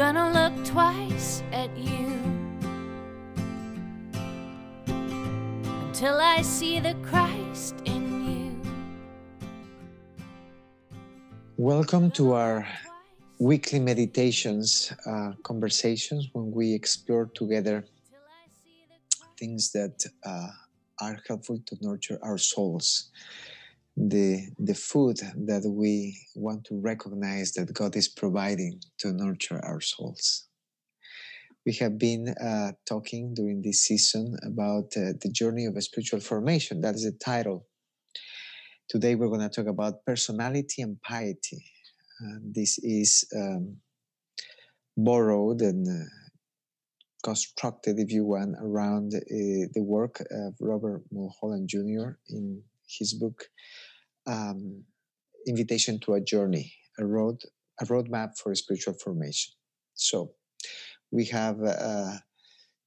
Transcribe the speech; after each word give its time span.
gonna 0.00 0.32
look 0.32 0.64
twice 0.64 1.42
at 1.52 1.68
you 1.76 2.08
until 5.84 6.16
I 6.18 6.40
see 6.40 6.80
the 6.80 6.94
Christ 7.02 7.74
in 7.84 8.04
you. 8.24 8.62
Welcome 11.58 12.10
to 12.12 12.32
our 12.32 12.66
weekly 13.38 13.78
meditations, 13.78 14.90
uh, 15.04 15.32
conversations 15.42 16.30
when 16.32 16.50
we 16.50 16.72
explore 16.72 17.26
together 17.34 17.84
things 19.38 19.70
that 19.72 20.02
uh, 20.24 20.48
are 21.02 21.18
helpful 21.28 21.60
to 21.66 21.76
nurture 21.82 22.18
our 22.22 22.38
souls. 22.38 23.10
The, 23.96 24.48
the 24.58 24.74
food 24.74 25.18
that 25.18 25.62
we 25.66 26.18
want 26.34 26.64
to 26.66 26.80
recognize 26.80 27.52
that 27.52 27.72
God 27.74 27.96
is 27.96 28.08
providing 28.08 28.80
to 28.98 29.12
nurture 29.12 29.60
our 29.64 29.80
souls. 29.80 30.48
We 31.66 31.74
have 31.74 31.98
been 31.98 32.34
uh, 32.42 32.72
talking 32.88 33.34
during 33.34 33.60
this 33.62 33.82
season 33.82 34.36
about 34.42 34.96
uh, 34.96 35.12
the 35.20 35.30
journey 35.30 35.66
of 35.66 35.76
a 35.76 35.82
spiritual 35.82 36.20
formation. 36.20 36.80
That 36.80 36.94
is 36.94 37.04
the 37.04 37.12
title. 37.22 37.66
Today 38.88 39.14
we're 39.14 39.28
going 39.28 39.48
to 39.48 39.48
talk 39.48 39.66
about 39.66 40.04
personality 40.06 40.82
and 40.82 41.00
piety. 41.02 41.62
Uh, 42.20 42.38
this 42.42 42.78
is 42.78 43.24
um, 43.36 43.76
borrowed 44.96 45.60
and 45.60 45.86
uh, 45.86 46.06
constructed, 47.22 47.98
if 47.98 48.10
you 48.10 48.24
want, 48.24 48.56
around 48.60 49.14
uh, 49.14 49.20
the 49.74 49.82
work 49.82 50.20
of 50.30 50.54
Robert 50.60 51.02
Mulholland 51.12 51.68
Jr. 51.68 52.16
in 52.28 52.62
his 52.98 53.14
book 53.14 53.44
um, 54.26 54.84
"Invitation 55.46 56.00
to 56.00 56.14
a 56.14 56.20
Journey: 56.20 56.72
A 56.98 57.04
Road 57.04 57.42
a 57.80 57.84
Roadmap 57.86 58.38
for 58.38 58.54
Spiritual 58.54 58.94
Formation." 58.94 59.52
So, 59.94 60.32
we 61.10 61.26
have 61.26 61.62
uh, 61.62 62.16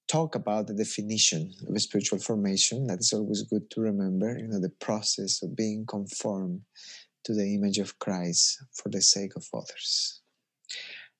talked 0.07 0.35
about 0.35 0.67
the 0.67 0.73
definition 0.73 1.51
of 1.67 1.81
spiritual 1.81 2.19
formation. 2.19 2.87
That 2.87 2.99
is 2.99 3.13
always 3.13 3.43
good 3.43 3.69
to 3.71 3.81
remember. 3.81 4.37
You 4.37 4.47
know, 4.47 4.59
the 4.59 4.77
process 4.87 5.41
of 5.43 5.55
being 5.55 5.85
conformed 5.87 6.61
to 7.25 7.33
the 7.33 7.55
image 7.55 7.77
of 7.77 7.97
Christ 7.99 8.63
for 8.73 8.89
the 8.89 9.01
sake 9.01 9.35
of 9.35 9.45
others. 9.53 10.21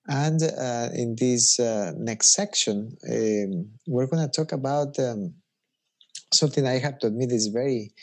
And 0.08 0.42
uh, 0.44 0.90
in 0.94 1.16
this 1.18 1.60
uh, 1.60 1.94
next 1.98 2.34
section, 2.34 2.98
um, 3.10 3.70
we're 3.88 4.08
going 4.08 4.28
to 4.28 4.32
talk 4.32 4.52
about 4.52 5.00
um, 5.00 5.34
something 6.34 6.68
I 6.68 6.80
have 6.80 7.00
to 7.00 7.08
admit 7.08 7.32
is 7.32 7.48
very, 7.48 7.94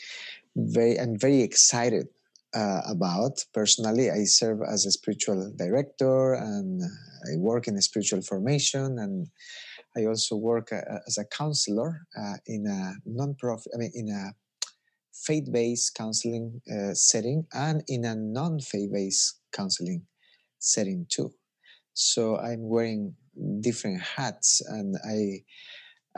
very, 0.55 0.99
I'm 0.99 1.17
very 1.17 1.41
excited 1.41 2.07
uh, 2.53 2.81
about. 2.89 3.43
Personally, 3.53 4.09
I 4.09 4.23
serve 4.25 4.59
as 4.61 4.85
a 4.85 4.91
spiritual 4.91 5.53
director 5.57 6.33
and 6.33 6.81
I 7.31 7.37
work 7.37 7.67
in 7.67 7.77
a 7.77 7.81
spiritual 7.81 8.21
formation 8.21 8.99
and 8.99 9.27
I 9.97 10.05
also 10.05 10.35
work 10.35 10.71
uh, 10.71 10.99
as 11.07 11.17
a 11.17 11.25
counselor 11.25 12.07
uh, 12.17 12.35
in 12.45 12.65
a 12.67 12.93
non-profit, 13.05 13.71
I 13.75 13.77
mean, 13.77 13.91
in 13.93 14.09
a 14.09 14.33
faith-based 15.13 15.95
counseling 15.95 16.61
uh, 16.71 16.93
setting 16.93 17.45
and 17.53 17.83
in 17.87 18.05
a 18.05 18.15
non-faith-based 18.15 19.39
counseling 19.53 20.03
setting 20.59 21.05
too 21.09 21.31
so 21.93 22.37
i'm 22.37 22.67
wearing 22.67 23.13
different 23.61 24.01
hats 24.01 24.61
and 24.69 24.95
i 25.05 25.41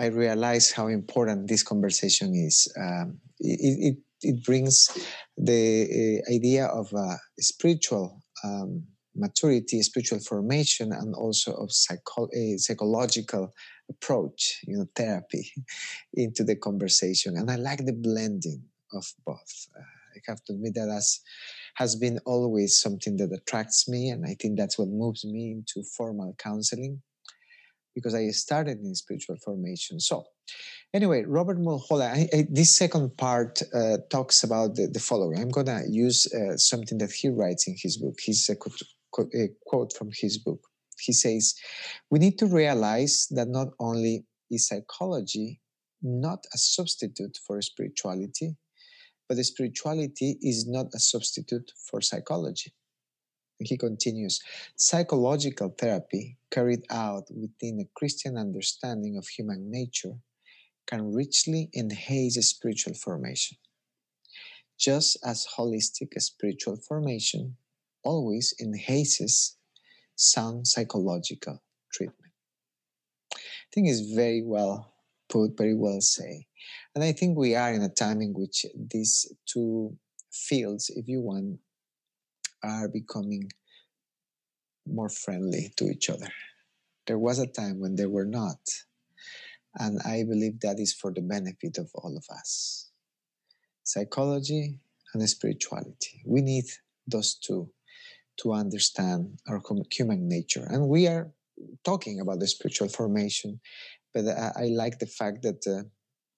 i 0.02 0.08
realize 0.08 0.72
how 0.72 0.88
important 0.88 1.48
this 1.48 1.64
conversation 1.64 2.34
is 2.36 2.72
um, 2.80 3.20
it, 3.40 3.94
it, 3.94 3.98
it 4.24 4.44
brings 4.44 4.90
the 5.38 6.22
uh, 6.28 6.34
idea 6.34 6.66
of 6.66 6.94
uh, 6.94 7.16
spiritual 7.40 8.22
um, 8.44 8.84
maturity 9.16 9.82
spiritual 9.84 10.20
formation 10.20 10.92
and 10.92 11.14
also 11.14 11.54
of 11.54 11.72
psycho- 11.72 12.30
a 12.36 12.58
psychological 12.58 13.54
approach 13.90 14.60
you 14.68 14.78
know 14.78 14.88
therapy 14.96 15.52
into 16.14 16.44
the 16.44 16.56
conversation 16.56 17.38
and 17.38 17.52
i 17.52 17.56
like 17.56 17.86
the 17.86 17.94
blending 17.94 18.64
of 18.94 19.06
both 19.26 19.68
uh, 19.78 19.82
i 20.16 20.20
have 20.28 20.44
to 20.44 20.54
admit 20.54 20.74
that 20.74 20.90
as 20.90 21.20
has 21.76 21.96
been 21.96 22.20
always 22.26 22.80
something 22.80 23.18
that 23.18 23.32
attracts 23.32 23.88
me. 23.90 24.10
And 24.10 24.26
I 24.26 24.36
think 24.40 24.58
that's 24.58 24.78
what 24.78 24.88
moves 24.88 25.26
me 25.26 25.52
into 25.52 25.84
formal 25.98 26.36
counseling 26.38 27.02
because 27.96 28.16
I 28.16 28.28
started 28.30 28.80
in 28.80 28.96
spiritual 28.96 29.38
formation. 29.38 30.00
So, 30.00 30.26
anyway, 30.94 31.24
Robert 31.24 31.60
Mulholland, 31.60 32.30
I, 32.34 32.38
I, 32.38 32.48
this 32.50 32.76
second 32.76 33.18
part 33.18 33.62
uh, 33.74 33.98
talks 34.10 34.44
about 34.44 34.76
the, 34.76 34.88
the, 34.88 35.00
following. 35.00 35.40
I'm 35.40 35.50
going 35.50 35.68
to 35.68 35.84
use 35.90 36.32
uh, 36.34 36.58
something 36.58 36.98
that 37.00 37.12
he 37.12 37.30
writes 37.30 37.68
in 37.68 37.76
his 37.78 37.98
book. 37.98 38.16
He's 38.20 38.50
a, 38.50 38.56
a 39.20 39.48
quote 39.66 39.94
from 39.94 40.10
his 40.14 40.38
book. 40.38 40.62
He 41.00 41.14
says, 41.14 41.56
We 42.10 42.20
need 42.20 42.38
to 42.40 42.46
realize 42.46 43.28
that 43.32 43.48
not 43.48 43.70
only 43.80 44.26
is 44.50 44.68
psychology 44.68 45.60
not 46.04 46.46
a 46.54 46.58
substitute 46.58 47.38
for 47.48 47.62
spirituality, 47.62 48.56
but 49.28 49.38
spirituality 49.38 50.38
is 50.42 50.68
not 50.68 50.88
a 50.94 51.00
substitute 51.00 51.72
for 51.90 52.02
psychology. 52.02 52.74
He 53.60 53.78
continues 53.78 54.42
psychological 54.76 55.74
therapy 55.78 56.38
carried 56.52 56.84
out 56.90 57.24
within 57.32 57.80
a 57.80 57.90
Christian 57.96 58.38
understanding 58.38 59.18
of 59.18 59.26
human 59.28 59.72
nature 59.72 60.16
can 60.88 61.14
richly 61.14 61.70
enhance 61.76 62.36
spiritual 62.48 62.94
formation, 62.94 63.58
just 64.80 65.18
as 65.26 65.48
holistic 65.58 66.20
spiritual 66.22 66.78
formation 66.78 67.56
always 68.04 68.54
enhances 68.62 69.58
sound 70.16 70.68
psychological 70.68 71.62
treatment. 71.92 72.32
I 73.34 73.38
think 73.74 73.88
it's 73.88 74.14
very 74.14 74.44
well 74.44 74.94
put, 75.30 75.58
very 75.58 75.76
well 75.76 76.02
said. 76.02 76.42
And 76.96 77.04
I 77.04 77.12
think 77.12 77.38
we 77.38 77.56
are 77.56 77.74
in 77.74 77.82
a 77.82 77.90
time 77.90 78.22
in 78.22 78.34
which 78.34 78.66
these 78.76 79.34
two 79.46 79.98
fields, 80.32 80.92
if 80.96 81.08
you 81.08 81.22
want, 81.22 81.60
are 82.64 82.88
becoming 82.88 83.50
more 84.86 85.10
friendly 85.10 85.74
to 85.78 85.86
each 85.86 86.10
other. 86.10 86.30
There 87.08 87.20
was 87.20 87.40
a 87.40 87.48
time 87.48 87.80
when 87.80 87.96
they 87.96 88.06
were 88.06 88.26
not. 88.26 88.58
And 89.76 90.00
I 90.06 90.24
believe 90.24 90.60
that 90.62 90.80
is 90.80 90.94
for 90.94 91.12
the 91.12 91.22
benefit 91.22 91.78
of 91.78 91.90
all 91.96 92.16
of 92.16 92.26
us. 92.36 92.92
Psychology 93.84 94.78
and 95.14 95.30
spirituality. 95.30 96.22
We 96.26 96.42
need 96.42 96.66
those 97.08 97.36
two 97.36 97.70
to 98.38 98.54
understand 98.54 99.40
our 99.48 99.62
human 99.92 100.28
nature. 100.28 100.66
And 100.70 100.88
we 100.88 101.08
are 101.08 101.32
talking 101.84 102.20
about 102.20 102.40
the 102.40 102.48
spiritual 102.48 102.90
formation, 102.90 103.60
but 104.14 104.26
I, 104.28 104.52
I 104.56 104.66
like 104.68 105.00
the 105.00 105.06
fact 105.06 105.44
that 105.44 105.66
uh, 105.68 105.84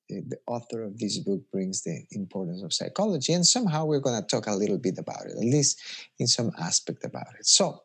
the 0.09 0.37
author 0.47 0.83
of 0.83 0.97
this 0.99 1.17
book 1.19 1.41
brings 1.51 1.83
the 1.83 2.03
importance 2.11 2.61
of 2.63 2.73
psychology, 2.73 3.33
and 3.33 3.45
somehow 3.45 3.85
we're 3.85 3.99
going 3.99 4.21
to 4.21 4.27
talk 4.27 4.47
a 4.47 4.55
little 4.55 4.77
bit 4.77 4.97
about 4.97 5.25
it, 5.25 5.31
at 5.31 5.43
least 5.43 5.81
in 6.19 6.27
some 6.27 6.51
aspect 6.59 7.03
about 7.03 7.33
it. 7.39 7.45
So, 7.47 7.81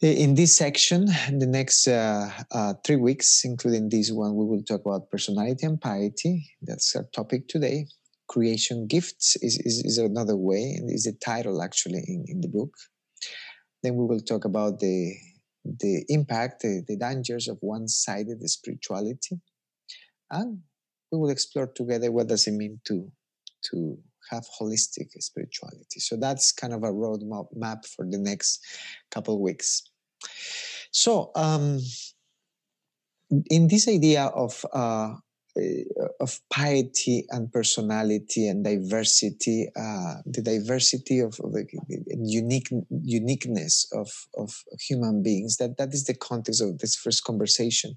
in 0.00 0.34
this 0.34 0.56
section, 0.56 1.08
in 1.28 1.38
the 1.38 1.46
next 1.46 1.88
uh, 1.88 2.30
uh, 2.52 2.74
three 2.84 2.96
weeks, 2.96 3.42
including 3.44 3.88
this 3.88 4.10
one, 4.10 4.36
we 4.36 4.44
will 4.44 4.62
talk 4.62 4.82
about 4.86 5.10
personality 5.10 5.66
and 5.66 5.80
piety. 5.80 6.50
That's 6.62 6.94
our 6.94 7.04
topic 7.14 7.48
today. 7.48 7.86
Creation 8.28 8.86
gifts 8.86 9.36
is, 9.36 9.58
is, 9.64 9.82
is 9.84 9.98
another 9.98 10.36
way, 10.36 10.76
and 10.78 10.90
is 10.90 11.04
the 11.04 11.12
title 11.24 11.62
actually 11.62 12.04
in, 12.06 12.24
in 12.28 12.40
the 12.40 12.48
book. 12.48 12.70
Then 13.82 13.96
we 13.96 14.06
will 14.06 14.20
talk 14.20 14.44
about 14.44 14.80
the 14.80 15.14
the 15.64 16.04
impact, 16.08 16.62
the, 16.62 16.82
the 16.88 16.96
dangers 16.96 17.46
of 17.46 17.58
one-sided 17.60 18.40
spirituality 18.48 19.38
and 20.30 20.60
we 21.10 21.18
will 21.18 21.30
explore 21.30 21.66
together 21.66 22.10
what 22.12 22.28
does 22.28 22.46
it 22.46 22.52
mean 22.52 22.80
to 22.86 23.10
to 23.70 23.98
have 24.30 24.44
holistic 24.60 25.10
spirituality 25.20 26.00
so 26.00 26.16
that's 26.16 26.52
kind 26.52 26.72
of 26.72 26.82
a 26.82 26.92
roadmap 26.92 27.46
map 27.54 27.84
for 27.84 28.04
the 28.08 28.18
next 28.18 28.64
couple 29.10 29.40
weeks 29.40 29.82
so 30.90 31.30
um, 31.34 31.80
in 33.50 33.68
this 33.68 33.88
idea 33.88 34.24
of 34.26 34.64
uh, 34.72 35.14
of 36.20 36.40
piety 36.50 37.26
and 37.30 37.52
personality 37.52 38.46
and 38.46 38.62
diversity, 38.62 39.68
uh, 39.76 40.14
the 40.24 40.40
diversity 40.40 41.18
of, 41.18 41.38
of 41.42 41.52
the 41.52 41.66
unique 42.22 42.70
uniqueness 43.02 43.90
of, 43.92 44.08
of 44.36 44.54
human 44.80 45.20
beings. 45.20 45.56
That 45.56 45.76
that 45.78 45.92
is 45.92 46.04
the 46.04 46.14
context 46.14 46.62
of 46.62 46.78
this 46.78 46.94
first 46.94 47.24
conversation 47.24 47.96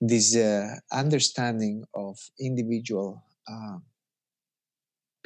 this 0.00 0.36
uh, 0.36 0.76
understanding 0.92 1.84
of 1.94 2.18
individual 2.38 3.24
uh, 3.48 3.78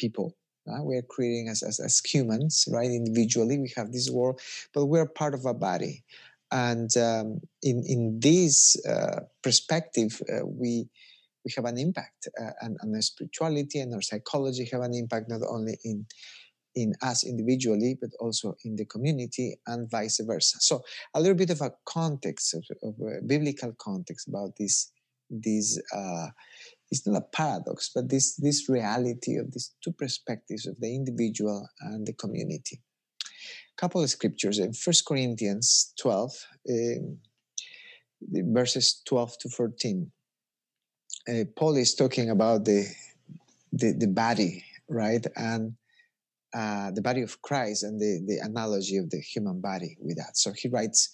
people. 0.05 0.29
Uh, 0.69 0.83
we 0.89 0.95
are 0.99 1.09
creating 1.15 1.49
as, 1.49 1.63
as, 1.71 1.77
as 1.89 1.95
humans, 2.13 2.55
right? 2.77 2.91
Individually, 3.03 3.59
we 3.59 3.73
have 3.77 3.89
this 3.93 4.09
world, 4.17 4.41
but 4.75 4.87
we're 4.87 5.07
part 5.23 5.35
of 5.35 5.45
a 5.47 5.55
body. 5.55 6.05
And 6.51 6.91
um, 6.97 7.41
in, 7.63 7.77
in 7.95 8.03
this 8.21 8.77
uh, 8.87 9.21
perspective, 9.47 10.21
uh, 10.33 10.45
we, 10.61 10.73
we 11.45 11.51
have 11.57 11.67
an 11.73 11.79
impact, 11.79 12.29
uh, 12.41 12.55
and, 12.63 12.77
and 12.81 12.95
our 12.95 13.03
spirituality 13.03 13.79
and 13.81 13.95
our 13.95 14.03
psychology 14.11 14.65
have 14.73 14.83
an 14.83 14.95
impact 14.95 15.27
not 15.29 15.43
only 15.57 15.77
in 15.85 16.07
in 16.75 16.95
us 17.03 17.25
individually, 17.25 17.99
but 18.01 18.11
also 18.21 18.55
in 18.65 18.77
the 18.77 18.85
community 18.85 19.49
and 19.67 19.91
vice 19.91 20.21
versa. 20.25 20.57
So 20.61 20.83
a 21.15 21.21
little 21.21 21.37
bit 21.43 21.51
of 21.51 21.61
a 21.61 21.73
context, 21.85 22.55
of, 22.55 22.65
of 22.83 22.95
a 23.01 23.23
biblical 23.27 23.73
context 23.79 24.29
about 24.29 24.51
this, 24.57 24.93
this 25.31 25.81
uh, 25.95 26.29
it's 26.91 27.07
not 27.07 27.23
a 27.23 27.37
paradox, 27.37 27.91
but 27.95 28.09
this, 28.09 28.35
this 28.37 28.69
reality 28.69 29.37
of 29.37 29.53
these 29.53 29.73
two 29.83 29.93
perspectives 29.93 30.67
of 30.67 30.79
the 30.81 30.95
individual 30.95 31.69
and 31.81 32.07
the 32.07 32.13
community. 32.13 32.81
A 33.23 33.81
couple 33.81 34.03
of 34.03 34.11
scriptures 34.11 34.59
in 34.59 34.73
First 34.73 35.07
Corinthians 35.07 35.95
12, 36.01 36.33
um, 36.71 37.19
verses 38.53 39.03
12 39.07 39.39
to 39.39 39.49
14. 39.51 40.11
Uh, 41.29 41.45
Paul 41.55 41.77
is 41.77 41.95
talking 41.95 42.31
about 42.31 42.65
the, 42.65 42.87
the, 43.73 43.93
the 43.93 44.09
body, 44.09 44.65
right? 44.89 45.25
And 45.37 45.75
uh, 46.53 46.91
the 46.91 47.03
body 47.03 47.23
of 47.23 47.41
Christ 47.43 47.85
and 47.85 48.01
the, 48.01 48.21
the 48.27 48.39
analogy 48.45 48.97
of 48.97 49.11
the 49.11 49.21
human 49.21 49.61
body 49.61 49.97
with 50.01 50.17
that. 50.17 50.37
So 50.37 50.53
he 50.53 50.67
writes, 50.69 51.09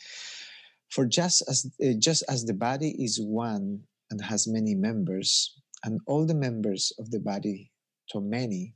"For 0.88 1.04
just 1.04 1.42
as 1.46 1.70
uh, 1.84 1.92
just 1.98 2.24
as 2.26 2.46
the 2.46 2.54
body 2.54 2.96
is 2.98 3.20
one 3.20 3.82
and 4.10 4.20
has 4.20 4.46
many 4.46 4.74
members, 4.74 5.60
and 5.84 6.00
all 6.06 6.26
the 6.26 6.34
members 6.34 6.92
of 6.98 7.10
the 7.10 7.20
body, 7.20 7.72
to 8.10 8.20
many, 8.20 8.74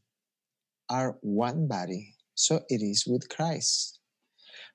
are 0.88 1.18
one 1.20 1.68
body, 1.68 2.14
so 2.34 2.60
it 2.68 2.82
is 2.82 3.06
with 3.06 3.28
Christ. 3.28 4.00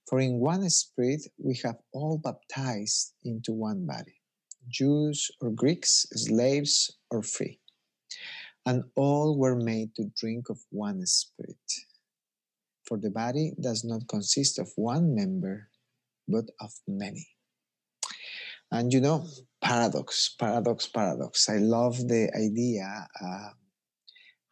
For 0.07 0.19
in 0.19 0.39
one 0.39 0.69
Spirit 0.69 1.21
we 1.37 1.59
have 1.63 1.77
all 1.91 2.17
baptized 2.17 3.13
into 3.23 3.51
one 3.51 3.85
body, 3.85 4.21
Jews 4.69 5.29
or 5.41 5.51
Greeks, 5.51 6.05
slaves 6.13 6.97
or 7.11 7.21
free." 7.21 7.59
and 8.65 8.83
all 8.95 9.37
were 9.37 9.55
made 9.55 9.93
to 9.95 10.09
drink 10.17 10.49
of 10.49 10.59
one 10.71 11.05
spirit. 11.05 11.71
For 12.85 12.97
the 12.97 13.11
body 13.11 13.53
does 13.61 13.83
not 13.83 14.07
consist 14.07 14.59
of 14.59 14.71
one 14.75 15.15
member, 15.15 15.69
but 16.27 16.45
of 16.59 16.71
many. 16.87 17.27
And 18.71 18.91
you 18.91 19.01
know, 19.01 19.27
paradox, 19.65 20.35
paradox, 20.39 20.85
paradox. 20.87 21.49
I 21.49 21.57
love 21.57 21.97
the 22.07 22.29
idea 22.37 23.07
uh, 23.19 23.49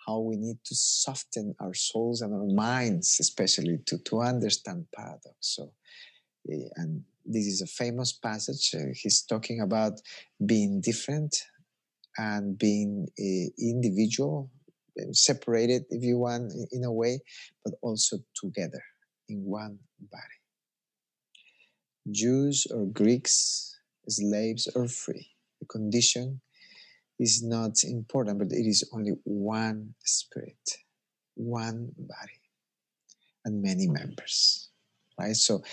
how 0.05 0.19
we 0.19 0.35
need 0.35 0.57
to 0.65 0.75
soften 0.75 1.53
our 1.61 1.75
souls 1.75 2.21
and 2.21 2.33
our 2.33 2.47
minds, 2.47 3.17
especially 3.21 3.77
to, 3.85 3.99
to 3.99 4.21
understand 4.21 4.87
paradox. 4.93 5.35
So, 5.39 5.71
eh, 6.51 6.67
and 6.77 7.03
this 7.25 7.45
is 7.45 7.61
a 7.61 7.67
famous 7.67 8.11
passage. 8.11 8.71
Uh, 8.73 8.91
he's 8.95 9.21
talking 9.21 9.61
about 9.61 10.01
being 10.45 10.81
different 10.81 11.37
and 12.17 12.57
being 12.57 13.07
a 13.19 13.51
individual, 13.59 14.49
eh, 14.99 15.03
separated 15.11 15.83
if 15.91 16.03
you 16.03 16.17
want 16.17 16.51
in 16.71 16.83
a 16.83 16.91
way, 16.91 17.19
but 17.63 17.75
also 17.83 18.17
together 18.35 18.83
in 19.29 19.45
one 19.45 19.77
body. 20.11 20.39
Jews 22.11 22.67
or 22.73 22.85
Greeks, 22.87 23.72
slaves 24.07 24.67
or 24.75 24.87
free. 24.87 25.29
The 25.59 25.67
condition 25.67 26.41
is 27.19 27.43
not 27.43 27.83
important, 27.83 28.39
but 28.39 28.51
it 28.51 28.67
is 28.67 28.89
only 28.93 29.13
one 29.23 29.93
spirit, 30.03 30.77
one 31.35 31.91
body, 31.97 32.41
and 33.45 33.61
many 33.61 33.87
members 33.87 34.69
right? 35.19 35.35
So 35.35 35.63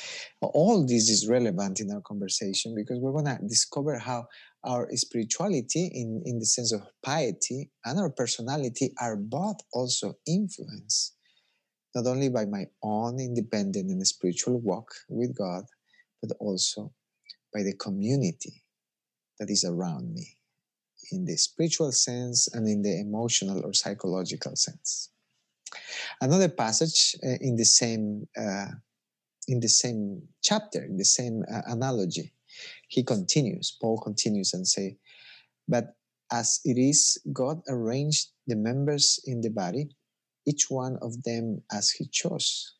all 0.41 0.87
this 0.87 1.09
is 1.09 1.29
relevant 1.29 1.81
in 1.81 1.91
our 1.91 2.00
conversation 2.00 2.75
because 2.75 2.99
we're 2.99 3.12
going 3.12 3.25
to 3.25 3.38
discover 3.47 3.99
how 3.99 4.27
our 4.65 4.88
spirituality 4.94 5.91
in, 5.94 6.23
in 6.25 6.38
the 6.38 6.47
sense 6.47 6.73
of 6.73 6.82
piety 7.03 7.71
and 7.85 7.99
our 7.99 8.11
personality 8.11 8.93
are 9.00 9.17
both 9.17 9.56
also 9.73 10.15
influenced 10.27 11.17
not 11.94 12.06
only 12.06 12.29
by 12.29 12.44
my 12.44 12.67
own 12.82 13.19
independent 13.19 13.91
and 13.91 14.06
spiritual 14.06 14.61
walk 14.61 14.88
with 15.09 15.37
God, 15.37 15.65
but 16.23 16.37
also 16.38 16.93
by 17.52 17.62
the 17.62 17.75
community 17.75 18.62
that 19.38 19.50
is 19.50 19.64
around 19.64 20.12
me 20.12 20.37
in 21.12 21.25
the 21.25 21.37
spiritual 21.37 21.93
sense 21.93 22.49
and 22.55 22.69
in 22.69 22.82
the 22.82 23.00
emotional 23.00 23.64
or 23.64 23.73
psychological 23.73 24.55
sense. 24.56 25.11
Another 26.20 26.49
passage 26.49 27.17
uh, 27.25 27.38
in 27.41 27.56
the 27.56 27.64
same 27.64 28.26
uh, 28.38 28.67
in 29.49 29.58
the 29.61 29.69
same 29.69 30.23
chapter, 30.43 30.85
in 30.85 30.97
the 30.97 31.05
same 31.05 31.43
uh, 31.52 31.62
analogy, 31.67 32.32
he 32.88 33.02
continues, 33.02 33.76
Paul 33.81 33.99
continues 33.99 34.55
and 34.55 34.67
say, 34.67 34.96
but 35.67 35.96
as 36.32 36.61
it 36.64 36.79
is, 36.79 37.19
God 37.32 37.61
arranged 37.69 38.29
the 38.46 38.55
members 38.55 39.19
in 39.25 39.41
the 39.41 39.50
body, 39.50 39.88
each 40.46 40.67
one 40.70 40.99
of 41.03 41.23
them 41.25 41.62
as 41.73 41.91
he 41.91 42.06
chose. 42.06 42.75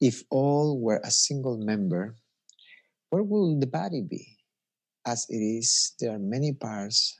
If 0.00 0.22
all 0.30 0.80
were 0.80 1.00
a 1.04 1.10
single 1.10 1.58
member, 1.58 2.16
where 3.14 3.22
will 3.22 3.60
the 3.60 3.66
body 3.66 4.02
be? 4.02 4.26
As 5.06 5.26
it 5.28 5.36
is, 5.36 5.94
there 6.00 6.12
are 6.14 6.18
many 6.18 6.52
parts, 6.52 7.16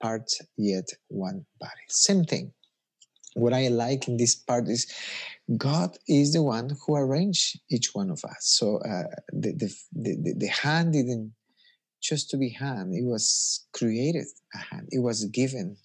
parts 0.00 0.40
yet 0.56 0.88
one 1.08 1.44
body. 1.58 1.84
Same 1.88 2.24
thing 2.24 2.52
what 3.34 3.52
I 3.52 3.68
like 3.68 4.08
in 4.08 4.16
this 4.16 4.34
part 4.34 4.66
is 4.68 4.86
God 5.58 5.98
is 6.08 6.32
the 6.32 6.42
one 6.42 6.70
who 6.86 6.96
arranged 6.96 7.60
each 7.70 7.90
one 7.92 8.10
of 8.10 8.24
us. 8.24 8.38
So 8.40 8.78
uh, 8.78 9.12
the, 9.30 9.52
the, 9.52 9.74
the, 9.92 10.34
the, 10.38 10.46
hand 10.46 10.94
didn't 10.94 11.34
just 12.02 12.30
to 12.30 12.38
be 12.38 12.48
hand, 12.48 12.94
it 12.94 13.04
was 13.04 13.66
created 13.74 14.24
a 14.54 14.58
hand, 14.58 14.88
it 14.90 15.00
was 15.00 15.26
given 15.26 15.76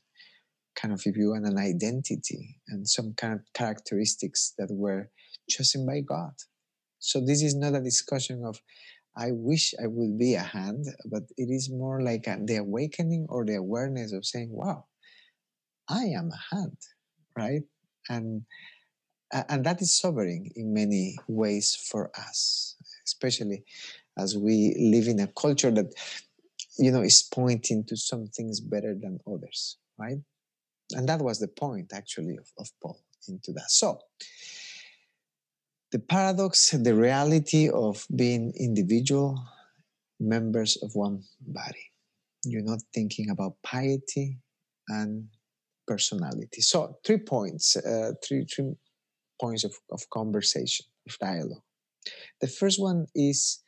kind 0.77 0.93
of, 0.93 1.01
if 1.05 1.17
you 1.17 1.31
want, 1.31 1.45
an 1.45 1.57
identity 1.57 2.55
and 2.69 2.87
some 2.87 3.13
kind 3.15 3.33
of 3.33 3.41
characteristics 3.53 4.53
that 4.57 4.69
were 4.71 5.09
chosen 5.49 5.85
by 5.85 5.99
God. 5.99 6.31
So 6.99 7.19
this 7.19 7.43
is 7.43 7.55
not 7.55 7.75
a 7.75 7.81
discussion 7.81 8.45
of, 8.45 8.61
I 9.15 9.31
wish 9.31 9.73
I 9.81 9.87
would 9.87 10.17
be 10.17 10.35
a 10.35 10.41
hand, 10.41 10.85
but 11.05 11.23
it 11.37 11.49
is 11.49 11.69
more 11.69 12.01
like 12.01 12.27
a, 12.27 12.37
the 12.43 12.57
awakening 12.57 13.27
or 13.29 13.45
the 13.45 13.55
awareness 13.55 14.13
of 14.13 14.25
saying, 14.25 14.49
wow, 14.51 14.85
I 15.89 16.03
am 16.15 16.31
a 16.31 16.55
hand 16.55 16.77
right? 17.35 17.63
And 18.09 18.43
and 19.47 19.63
that 19.65 19.81
is 19.81 19.97
sobering 19.97 20.51
in 20.57 20.73
many 20.73 21.15
ways 21.27 21.75
for 21.89 22.11
us, 22.17 22.75
especially 23.05 23.63
as 24.17 24.37
we 24.37 24.75
live 24.77 25.07
in 25.07 25.21
a 25.21 25.27
culture 25.27 25.71
that 25.71 25.93
you 26.77 26.91
know 26.91 27.01
is 27.01 27.23
pointing 27.23 27.85
to 27.85 27.95
some 27.95 28.27
things 28.27 28.59
better 28.59 28.93
than 28.93 29.19
others, 29.25 29.77
right? 29.97 30.17
And 30.91 31.07
that 31.07 31.21
was 31.21 31.39
the 31.39 31.47
point 31.47 31.93
actually 31.93 32.35
of, 32.37 32.47
of 32.59 32.69
Paul 32.81 32.99
into 33.29 33.53
that. 33.53 33.69
So 33.69 33.99
the 35.91 35.99
paradox, 35.99 36.71
the 36.71 36.95
reality 36.95 37.69
of 37.69 38.05
being 38.15 38.53
individual 38.57 39.43
members 40.19 40.77
of 40.81 40.95
one 40.95 41.23
body. 41.41 41.91
You're 42.45 42.63
not 42.63 42.79
thinking 42.93 43.29
about 43.29 43.55
piety 43.63 44.37
and 44.87 45.27
personality. 45.87 46.61
So 46.61 46.97
three 47.05 47.17
points, 47.17 47.75
uh, 47.75 48.13
three, 48.25 48.45
three 48.45 48.73
points 49.39 49.63
of, 49.63 49.73
of 49.91 50.09
conversation, 50.09 50.85
of 51.07 51.17
dialogue. 51.19 51.63
The 52.39 52.47
first 52.47 52.79
one 52.79 53.07
is 53.13 53.59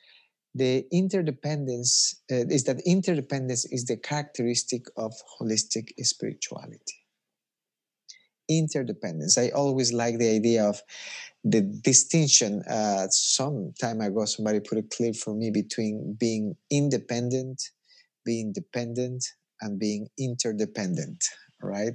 the 0.56 0.86
interdependence, 0.92 2.22
uh, 2.32 2.48
is 2.48 2.64
that 2.66 2.82
interdependence 2.86 3.66
is 3.66 3.86
the 3.86 3.98
characteristic 3.98 4.86
of 4.96 5.14
holistic 5.40 5.92
spirituality. 6.00 7.03
Interdependence. 8.50 9.38
I 9.38 9.50
always 9.50 9.94
like 9.94 10.18
the 10.18 10.30
idea 10.30 10.66
of 10.66 10.82
the 11.44 11.62
distinction. 11.62 12.64
Uh, 12.70 13.08
some 13.10 13.74
time 13.80 14.02
ago, 14.02 14.26
somebody 14.26 14.60
put 14.60 14.78
it 14.78 14.90
clear 14.90 15.14
for 15.14 15.34
me 15.34 15.52
between 15.52 16.16
being 16.20 16.56
independent, 16.70 17.62
being 18.26 18.54
dependent, 18.54 19.26
and 19.62 19.80
being 19.80 20.08
interdependent 20.20 21.24
right? 21.64 21.94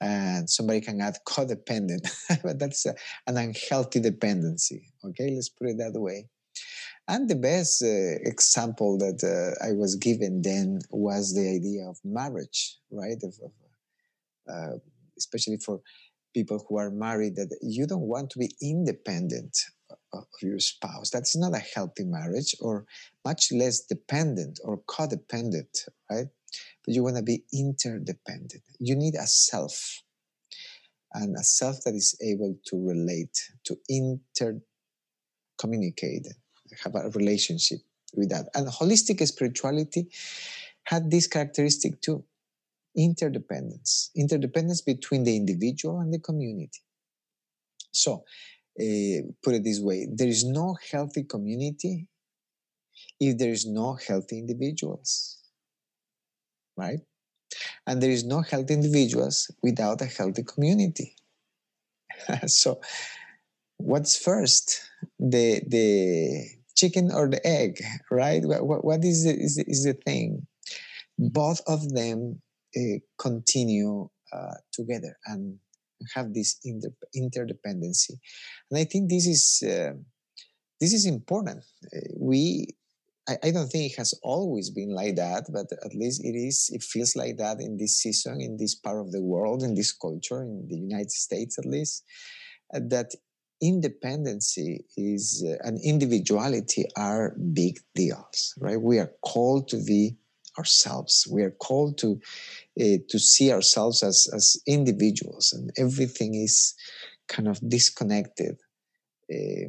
And 0.00 0.48
somebody 0.50 0.80
can 0.80 1.00
add 1.00 1.18
codependent, 1.26 2.10
but 2.42 2.58
that's 2.58 2.86
a, 2.86 2.94
an 3.26 3.36
unhealthy 3.36 4.00
dependency. 4.00 4.88
Okay, 5.04 5.30
let's 5.34 5.48
put 5.48 5.68
it 5.68 5.78
that 5.78 5.98
way. 5.98 6.28
And 7.08 7.28
the 7.28 7.36
best 7.36 7.82
uh, 7.82 8.18
example 8.28 8.98
that 8.98 9.22
uh, 9.24 9.64
I 9.64 9.72
was 9.72 9.96
given 9.96 10.42
then 10.42 10.80
was 10.90 11.34
the 11.34 11.48
idea 11.48 11.88
of 11.88 11.98
marriage, 12.04 12.78
right? 12.90 13.18
Of, 13.22 13.34
of, 13.44 13.52
uh, 14.48 14.78
especially 15.22 15.58
for 15.58 15.80
people 16.34 16.64
who 16.66 16.78
are 16.78 16.90
married, 16.90 17.36
that 17.36 17.56
you 17.62 17.86
don't 17.86 18.08
want 18.08 18.30
to 18.30 18.38
be 18.38 18.50
independent 18.62 19.56
uh, 19.90 20.18
of 20.18 20.24
your 20.40 20.58
spouse. 20.58 21.10
That's 21.10 21.36
not 21.36 21.54
a 21.54 21.66
healthy 21.74 22.04
marriage, 22.04 22.54
or 22.60 22.86
much 23.24 23.52
less 23.52 23.80
dependent 23.80 24.60
or 24.64 24.80
codependent, 24.88 25.88
right? 26.10 26.28
but 26.84 26.94
you 26.94 27.02
want 27.02 27.16
to 27.16 27.22
be 27.22 27.44
interdependent. 27.52 28.62
You 28.78 28.96
need 28.96 29.14
a 29.14 29.26
self, 29.26 30.02
and 31.14 31.36
a 31.36 31.44
self 31.44 31.82
that 31.84 31.94
is 31.94 32.16
able 32.22 32.56
to 32.66 32.86
relate, 32.86 33.38
to 33.64 33.76
inter 33.88 34.60
communicate, 35.58 36.26
have 36.82 36.94
a 36.94 37.10
relationship 37.10 37.78
with 38.14 38.30
that. 38.30 38.46
And 38.54 38.66
holistic 38.66 39.24
spirituality 39.26 40.08
had 40.84 41.10
this 41.10 41.26
characteristic 41.26 42.00
too 42.00 42.24
interdependence, 42.96 44.10
interdependence 44.16 44.82
between 44.82 45.24
the 45.24 45.36
individual 45.36 46.00
and 46.00 46.12
the 46.12 46.18
community. 46.18 46.80
So, 47.92 48.24
uh, 48.80 49.20
put 49.42 49.54
it 49.54 49.64
this 49.64 49.80
way 49.80 50.08
there 50.10 50.28
is 50.28 50.44
no 50.44 50.76
healthy 50.90 51.24
community 51.24 52.08
if 53.20 53.36
there 53.36 53.50
is 53.50 53.66
no 53.66 53.94
healthy 53.94 54.38
individuals, 54.38 55.38
right? 56.76 57.00
And 57.86 58.02
there 58.02 58.10
is 58.10 58.24
no 58.24 58.40
healthy 58.40 58.74
individuals 58.74 59.50
without 59.62 60.00
a 60.00 60.06
healthy 60.06 60.42
community. 60.42 61.14
so, 62.46 62.80
what's 63.76 64.16
first, 64.16 64.82
the 65.18 65.60
the 65.66 66.46
chicken 66.74 67.10
or 67.12 67.28
the 67.28 67.46
egg, 67.46 67.82
right? 68.10 68.42
what, 68.44 68.84
what 68.84 69.04
is, 69.04 69.24
the, 69.24 69.30
is, 69.30 69.56
the, 69.56 69.64
is 69.68 69.84
the 69.84 69.94
thing? 69.94 70.46
Both 71.18 71.60
of 71.66 71.92
them 71.92 72.40
uh, 72.76 72.98
continue 73.18 74.08
uh, 74.32 74.54
together 74.72 75.16
and 75.26 75.58
have 76.14 76.32
this 76.34 76.58
inter- 76.64 76.94
interdependency. 77.16 78.18
And 78.70 78.78
I 78.78 78.84
think 78.84 79.08
this 79.08 79.26
is 79.26 79.62
uh, 79.68 79.92
this 80.80 80.92
is 80.92 81.06
important. 81.06 81.64
Uh, 81.94 82.00
we 82.18 82.74
I, 83.28 83.36
I, 83.44 83.50
don't 83.52 83.68
think 83.68 83.92
it 83.92 83.98
has 83.98 84.14
always 84.22 84.70
been 84.70 84.90
like 84.90 85.14
that, 85.16 85.44
but 85.52 85.66
at 85.84 85.94
least 85.94 86.24
it 86.24 86.34
is. 86.34 86.70
It 86.72 86.82
feels 86.82 87.14
like 87.14 87.36
that 87.36 87.60
in 87.60 87.76
this 87.76 87.98
season, 87.98 88.40
in 88.40 88.56
this 88.56 88.74
part 88.74 88.98
of 88.98 89.12
the 89.12 89.22
world, 89.22 89.62
in 89.62 89.74
this 89.74 89.92
culture, 89.92 90.42
in 90.42 90.66
the 90.68 90.76
United 90.76 91.12
States 91.12 91.58
at 91.58 91.66
least. 91.66 92.04
Uh, 92.74 92.80
that 92.88 93.12
independency 93.60 94.84
is 94.96 95.44
uh, 95.46 95.56
and 95.66 95.78
individuality 95.84 96.84
are 96.96 97.36
big 97.52 97.78
deals, 97.94 98.54
right? 98.58 98.80
We 98.80 98.98
are 98.98 99.12
called 99.24 99.68
to 99.68 99.76
be 99.84 100.16
ourselves. 100.58 101.26
We 101.30 101.42
are 101.42 101.50
called 101.50 101.98
to 101.98 102.20
uh, 102.80 102.98
to 103.08 103.18
see 103.18 103.52
ourselves 103.52 104.02
as 104.02 104.28
as 104.34 104.56
individuals, 104.66 105.52
and 105.52 105.70
everything 105.76 106.34
is 106.34 106.74
kind 107.28 107.48
of 107.48 107.58
disconnected 107.68 108.56
uh, 109.32 109.68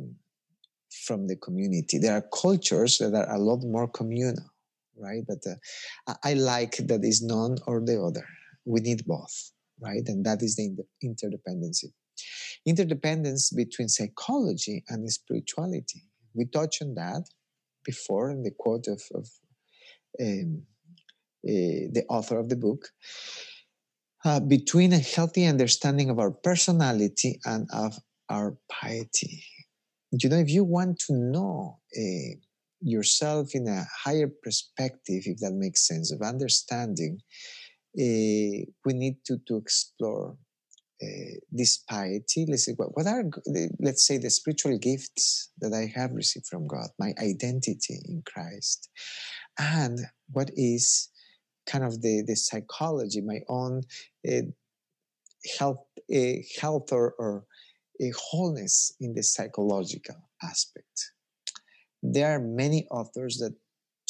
from 1.05 1.27
the 1.27 1.35
community. 1.35 1.97
There 1.97 2.15
are 2.15 2.25
cultures 2.33 2.97
that 2.99 3.13
are 3.13 3.35
a 3.35 3.39
lot 3.39 3.63
more 3.63 3.87
communal, 3.87 4.49
right? 4.97 5.23
But 5.27 5.39
uh, 5.49 6.15
I 6.23 6.33
like 6.33 6.77
that 6.77 7.03
is 7.03 7.21
none 7.21 7.57
or 7.67 7.81
the 7.81 8.01
other. 8.01 8.25
We 8.65 8.79
need 8.81 9.05
both, 9.05 9.51
right? 9.79 10.03
And 10.07 10.25
that 10.25 10.41
is 10.41 10.55
the 10.55 10.69
interdependency. 11.03 11.91
Interdependence 12.65 13.49
between 13.51 13.89
psychology 13.89 14.83
and 14.87 15.09
spirituality. 15.11 16.03
We 16.33 16.45
touched 16.45 16.81
on 16.81 16.95
that 16.95 17.23
before 17.83 18.31
in 18.31 18.43
the 18.43 18.51
quote 18.51 18.87
of, 18.87 19.01
of 19.13 19.27
um, 20.21 20.63
the 21.43 22.03
author 22.09 22.39
of 22.39 22.49
the 22.49 22.55
book. 22.55 22.89
Uh, 24.25 24.39
between 24.39 24.93
a 24.93 24.99
healthy 24.99 25.45
understanding 25.45 26.09
of 26.09 26.17
our 26.17 26.31
personality 26.31 27.41
and 27.43 27.67
of 27.73 27.93
our 28.29 28.55
piety. 28.71 29.43
You 30.11 30.29
know, 30.29 30.37
if 30.37 30.49
you 30.49 30.63
want 30.63 30.97
to 31.07 31.13
know 31.13 31.79
uh, 31.97 32.35
yourself 32.79 33.49
in 33.53 33.67
a 33.67 33.83
higher 34.05 34.31
perspective, 34.41 35.23
if 35.25 35.39
that 35.39 35.53
makes 35.53 35.85
sense, 35.85 36.13
of 36.13 36.21
understanding, 36.21 37.19
uh, 37.99 38.63
we 38.85 38.93
need 38.93 39.17
to, 39.25 39.39
to 39.47 39.57
explore 39.57 40.37
uh, 41.01 41.35
this 41.51 41.79
piety. 41.89 42.45
Let's 42.47 42.65
say, 42.65 42.73
what, 42.77 42.95
what 42.95 43.07
are, 43.07 43.25
let's 43.79 44.07
say, 44.07 44.17
the 44.17 44.29
spiritual 44.29 44.77
gifts 44.77 45.51
that 45.59 45.73
I 45.73 45.91
have 45.99 46.13
received 46.13 46.47
from 46.47 46.65
God, 46.67 46.87
my 46.97 47.11
identity 47.19 47.99
in 48.05 48.23
Christ, 48.25 48.89
and 49.59 49.99
what 50.31 50.49
is 50.55 51.09
kind 51.65 51.83
of 51.83 52.01
the, 52.01 52.23
the 52.25 52.35
psychology, 52.35 53.21
my 53.21 53.39
own 53.47 53.81
uh, 54.27 54.41
health, 55.57 55.85
uh, 56.13 56.19
health 56.59 56.91
or, 56.91 57.13
or 57.17 57.45
a 58.01 58.11
wholeness 58.17 58.95
in 58.99 59.13
the 59.13 59.23
psychological 59.23 60.15
aspect. 60.41 61.11
There 62.01 62.35
are 62.35 62.39
many 62.39 62.85
authors 62.91 63.37
that 63.37 63.55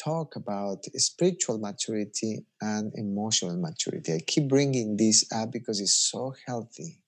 talk 0.03 0.35
about 0.35 0.85
spiritual 0.95 1.59
maturity 1.59 2.45
and 2.61 2.91
emotional 2.95 3.57
maturity. 3.57 4.13
I 4.13 4.19
keep 4.25 4.47
bringing 4.47 4.97
this 4.97 5.25
up 5.31 5.51
because 5.51 5.79
it's 5.79 6.09
so 6.11 6.33
healthy 6.47 7.01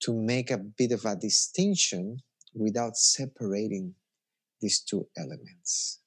to 0.00 0.12
make 0.12 0.50
a 0.50 0.58
bit 0.58 0.92
of 0.92 1.04
a 1.04 1.16
distinction 1.16 2.18
without 2.54 2.96
separating 2.96 3.94
these 4.60 4.80
two 4.80 5.06
elements. 5.16 6.00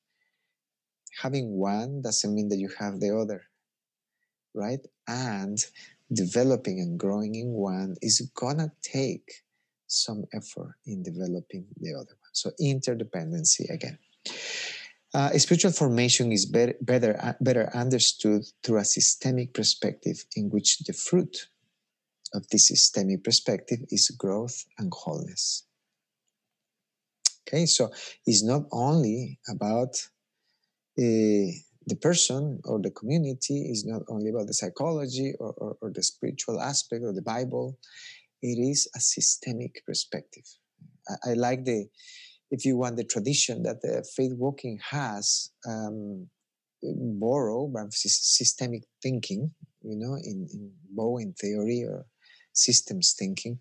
Having 1.22 1.58
one 1.58 2.02
doesn't 2.02 2.34
mean 2.34 2.50
that 2.50 2.58
you 2.58 2.70
have 2.80 3.00
the 3.00 3.18
other, 3.18 3.44
right? 4.54 4.80
And 5.08 5.58
developing 6.14 6.80
and 6.80 7.00
growing 7.00 7.36
in 7.36 7.52
one 7.54 7.96
is 8.02 8.22
gonna 8.36 8.72
take 8.82 9.44
some 9.88 10.26
effort 10.34 10.76
in 10.86 11.04
developing 11.04 11.66
the 11.80 11.94
other 11.94 12.16
one. 12.20 12.32
So 12.34 12.52
interdependency 12.62 13.70
again. 13.70 13.98
Uh, 15.14 15.32
spiritual 15.38 15.72
formation 15.72 16.32
is 16.32 16.46
better, 16.46 16.76
better, 16.82 17.18
uh, 17.22 17.34
better 17.42 17.70
understood 17.74 18.44
through 18.62 18.78
a 18.78 18.86
systemic 18.86 19.54
perspective 19.54 20.26
in 20.36 20.50
which 20.50 20.80
the 20.80 20.94
fruit 20.94 21.48
of 22.34 22.48
this 22.50 22.68
systemic 22.68 23.24
perspective 23.24 23.80
is 23.90 24.10
growth 24.10 24.66
and 24.78 24.92
wholeness. 24.94 25.64
Okay, 27.48 27.66
so 27.66 27.90
it's 28.26 28.44
not 28.44 28.64
only 28.72 29.40
about 29.50 29.96
uh, 31.00 31.52
the 31.88 31.96
person 32.02 32.60
or 32.66 32.80
the 32.80 32.92
community, 32.92 33.70
is 33.72 33.86
not 33.86 34.02
only 34.10 34.30
about 34.30 34.48
the 34.48 34.54
psychology 34.54 35.34
or, 35.40 35.54
or, 35.54 35.78
or 35.82 35.92
the 35.92 36.04
spiritual 36.04 36.60
aspect 36.60 37.04
or 37.04 37.14
the 37.14 37.22
Bible, 37.22 37.78
it 38.42 38.60
is 38.60 38.90
a 38.96 39.00
systemic 39.00 39.82
perspective. 39.86 40.44
I, 41.08 41.32
I 41.32 41.34
like 41.34 41.66
the 41.66 41.88
if 42.50 42.66
you 42.66 42.78
want 42.78 42.96
the 42.96 43.04
tradition 43.04 43.64
that 43.64 43.82
the 43.82 44.08
faith 44.16 44.34
walking 44.38 44.80
has 44.90 45.52
um, 45.68 46.28
borrow 46.82 47.70
from 47.72 47.92
systemic 47.92 48.84
thinking, 49.02 49.52
you 49.82 49.98
know, 49.98 50.16
in, 50.16 50.48
in 50.54 50.72
Bowen 50.92 51.34
theory 51.40 51.84
or 51.84 52.06
systems 52.54 53.16
thinking, 53.18 53.60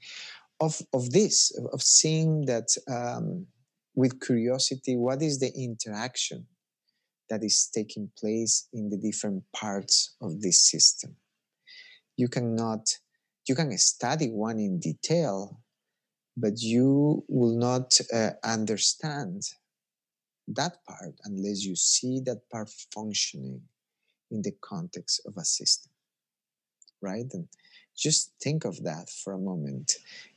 of, 0.61 0.81
of 0.93 1.11
this, 1.11 1.53
of 1.73 1.83
seeing 1.83 2.47
that 2.47 2.69
um, 2.89 3.47
with 3.95 4.21
curiosity, 4.25 4.97
what 4.97 5.21
is 5.21 5.41
the 5.41 5.53
interaction 5.55 6.47
that 7.31 7.43
is 7.43 7.69
taking 7.75 8.11
place 8.19 8.69
in 8.73 8.89
the 8.89 8.97
different 8.97 9.43
parts 9.55 10.17
of 10.21 10.41
this 10.41 10.71
system? 10.71 11.17
You 12.17 12.29
cannot, 12.29 12.89
you 13.49 13.55
can 13.55 13.77
study 13.79 14.29
one 14.29 14.59
in 14.59 14.81
detail 14.81 15.61
but 16.37 16.61
you 16.61 17.25
will 17.29 17.57
not 17.57 17.99
uh, 18.13 18.31
understand 18.45 19.43
that 20.49 20.77
part 20.87 21.15
unless 21.25 21.65
you 21.65 21.75
see 21.75 22.21
that 22.21 22.49
part 22.53 22.71
functioning 22.95 23.61
in 24.31 24.43
the 24.43 24.53
context 24.61 25.21
of 25.27 25.35
a 25.37 25.45
system 25.45 25.91
right 27.01 27.27
and 27.33 27.49
just 27.97 28.33
think 28.43 28.65
of 28.65 28.83
that 28.85 29.09
for 29.09 29.33
a 29.33 29.39
moment 29.39 29.93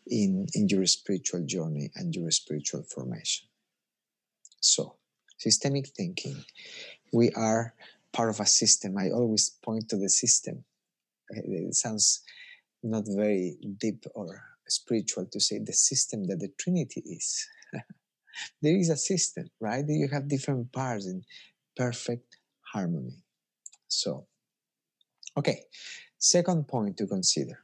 in 0.08 0.48
in 0.53 0.67
your 0.69 0.86
spiritual 0.86 1.46
journey 1.46 1.91
and 1.96 2.15
your 2.15 2.31
spiritual 2.31 2.84
formation 2.84 3.48
so 4.62 4.96
systemic 5.39 5.88
thinking 5.88 6.43
we 7.12 7.31
are 7.31 7.74
part 8.13 8.29
of 8.29 8.39
a 8.39 8.46
system 8.46 8.98
i 8.98 9.10
always 9.10 9.50
point 9.63 9.89
to 9.89 9.98
the 9.98 10.10
system 10.10 10.63
it 11.31 11.75
sounds 11.75 12.22
not 12.84 13.03
very 13.08 13.58
deep 13.79 14.05
or 14.15 14.41
spiritual 14.67 15.25
to 15.25 15.39
say 15.39 15.60
the 15.60 15.74
system 15.74 16.25
that 16.25 16.39
the 16.39 16.50
Trinity 16.60 17.01
is. 17.05 17.48
there 18.62 18.77
is 18.77 18.89
a 18.89 18.98
system, 18.98 19.50
right? 19.60 19.84
You 19.88 20.08
have 20.12 20.27
different 20.27 20.72
parts 20.72 21.05
in 21.05 21.24
perfect 21.75 22.38
harmony. 22.74 23.24
So, 23.88 24.27
okay, 25.38 25.63
second 26.17 26.67
point 26.67 26.98
to 26.98 27.08
consider 27.08 27.63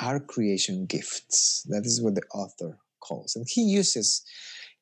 are 0.00 0.20
creation 0.20 0.86
gifts. 0.86 1.66
That 1.68 1.84
is 1.84 2.02
what 2.02 2.14
the 2.14 2.22
author 2.32 2.78
calls. 3.00 3.34
And 3.36 3.46
he 3.48 3.62
uses 3.62 4.22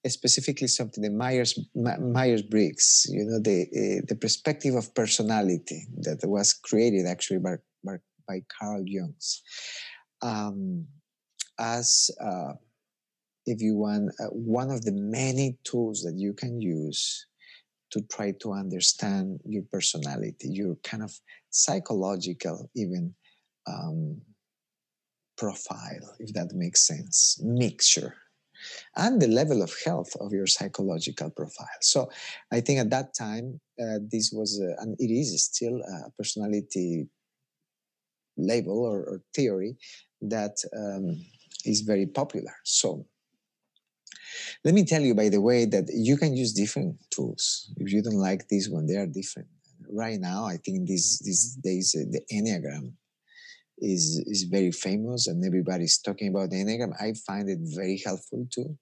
specifically 0.06 0.68
something 0.68 1.02
the 1.02 1.11
Myers 1.11 1.58
Myers 1.75 2.42
Briggs, 2.42 3.06
you 3.11 3.25
know, 3.25 3.40
the 3.40 3.62
uh, 3.62 4.04
the 4.08 4.16
perspective 4.16 4.75
of 4.75 4.94
personality 4.94 5.87
that 6.02 6.20
was 6.25 6.52
created 6.52 7.06
actually 7.06 7.38
by 7.38 7.56
by, 7.84 7.96
by 8.28 8.42
Carl 8.58 8.84
Jungs. 8.84 9.40
Um, 10.23 10.87
as, 11.58 12.11
uh, 12.20 12.54
if 13.46 13.61
you 13.61 13.76
want, 13.76 14.11
uh, 14.20 14.26
one 14.32 14.70
of 14.70 14.84
the 14.84 14.92
many 14.92 15.58
tools 15.64 16.02
that 16.02 16.14
you 16.16 16.32
can 16.32 16.61
use 16.61 17.26
to 17.92 18.00
try 18.11 18.32
to 18.40 18.52
understand 18.52 19.40
your 19.44 19.62
personality, 19.70 20.49
your 20.49 20.76
kind 20.82 21.02
of 21.02 21.12
psychological, 21.50 22.68
even 22.75 23.14
um, 23.66 24.20
profile, 25.37 26.16
if 26.18 26.32
that 26.32 26.52
makes 26.54 26.87
sense, 26.87 27.38
mixture, 27.42 28.14
and 28.97 29.21
the 29.21 29.28
level 29.28 29.62
of 29.62 29.73
health 29.85 30.12
of 30.21 30.33
your 30.33 30.47
psychological 30.47 31.30
profile. 31.30 31.66
So 31.80 32.11
I 32.52 32.61
think 32.61 32.80
at 32.80 32.90
that 32.90 33.14
time, 33.14 33.61
uh, 33.80 33.99
this 34.11 34.30
was, 34.33 34.61
a, 34.61 34.80
and 34.80 34.97
it 34.99 35.12
is 35.12 35.42
still 35.44 35.80
a 35.80 36.11
personality 36.18 37.09
label 38.37 38.80
or, 38.80 38.99
or 39.04 39.23
theory 39.35 39.76
that 40.23 40.56
um, 40.76 41.25
is 41.64 41.83
very 41.83 42.06
popular. 42.06 42.52
So 42.64 43.06
let 44.64 44.75
me 44.75 44.85
tell 44.85 45.02
you, 45.02 45.14
by 45.14 45.28
the 45.28 45.40
way, 45.40 45.64
that 45.66 45.90
you 45.92 46.16
can 46.16 46.37
use 46.37 46.52
different 46.52 46.97
tools. 47.11 47.73
If 47.76 47.92
you 47.92 48.02
don't 48.02 48.14
like 48.14 48.49
this 48.49 48.68
one, 48.68 48.87
they 48.87 48.97
are 48.97 49.06
different. 49.06 49.49
Right 49.90 50.18
now, 50.18 50.44
I 50.47 50.56
think 50.56 50.88
these 50.88 51.18
these 51.18 51.56
days 51.62 51.94
uh, 51.94 52.04
the 52.11 52.23
Enneagram 52.33 52.94
is 53.78 54.23
is 54.26 54.45
very 54.45 54.73
famous, 54.73 55.26
and 55.26 55.45
everybody's 55.45 55.99
talking 55.99 56.28
about 56.28 56.50
the 56.50 56.57
Enneagram. 56.57 56.93
I 57.00 57.14
find 57.26 57.49
it 57.49 57.59
very 57.62 58.00
helpful 58.04 58.47
too. 58.50 58.78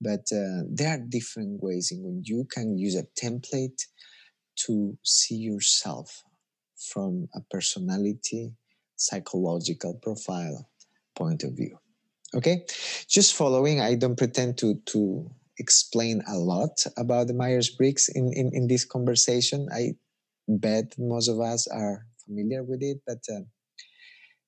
But 0.00 0.26
uh, 0.32 0.64
there 0.68 0.94
are 0.94 0.98
different 0.98 1.62
ways 1.62 1.92
in 1.92 2.02
which 2.02 2.28
you 2.28 2.46
can 2.50 2.78
use 2.78 2.96
a 2.96 3.06
template 3.22 3.82
to 4.66 4.96
see 5.04 5.36
yourself 5.36 6.22
from 6.76 7.28
a 7.34 7.40
personality, 7.50 8.54
psychological 8.96 9.94
profile 9.94 10.68
point 11.14 11.44
of 11.44 11.52
view. 11.52 11.78
Okay, 12.34 12.64
just 13.08 13.34
following. 13.34 13.80
I 13.80 13.94
don't 13.94 14.16
pretend 14.16 14.56
to 14.58 14.76
to 14.86 15.30
explain 15.58 16.22
a 16.26 16.38
lot 16.38 16.84
about 16.96 17.26
the 17.26 17.34
Myers 17.34 17.68
Briggs 17.68 18.08
in, 18.08 18.32
in 18.32 18.50
in 18.54 18.66
this 18.68 18.84
conversation. 18.84 19.68
I 19.72 19.94
bet 20.48 20.94
most 20.98 21.28
of 21.28 21.40
us 21.40 21.66
are 21.68 22.06
familiar 22.24 22.62
with 22.62 22.82
it, 22.82 23.02
but 23.06 23.20
uh, 23.28 23.40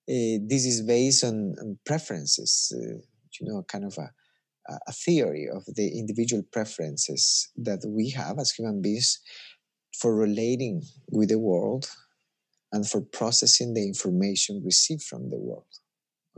this 0.06 0.66
is 0.66 0.82
based 0.82 1.25
on, 1.25 1.54
on 1.61 1.78
preferences. 1.85 2.73
Uh, 2.75 2.99
you 3.40 3.47
know, 3.47 3.62
kind 3.62 3.85
of 3.85 3.97
a 3.99 4.11
a 4.87 4.92
theory 4.92 5.49
of 5.52 5.64
the 5.75 5.99
individual 5.99 6.42
preferences 6.52 7.50
that 7.56 7.80
we 7.87 8.11
have 8.11 8.38
as 8.38 8.52
human 8.52 8.80
beings 8.80 9.18
for 9.99 10.14
relating 10.14 10.82
with 11.11 11.28
the 11.28 11.38
world 11.38 11.90
and 12.73 12.88
for 12.88 13.00
processing 13.00 13.75
the 13.75 13.85
information 13.85 14.62
received 14.64 15.02
from 15.02 15.28
the 15.30 15.38
world. 15.38 15.66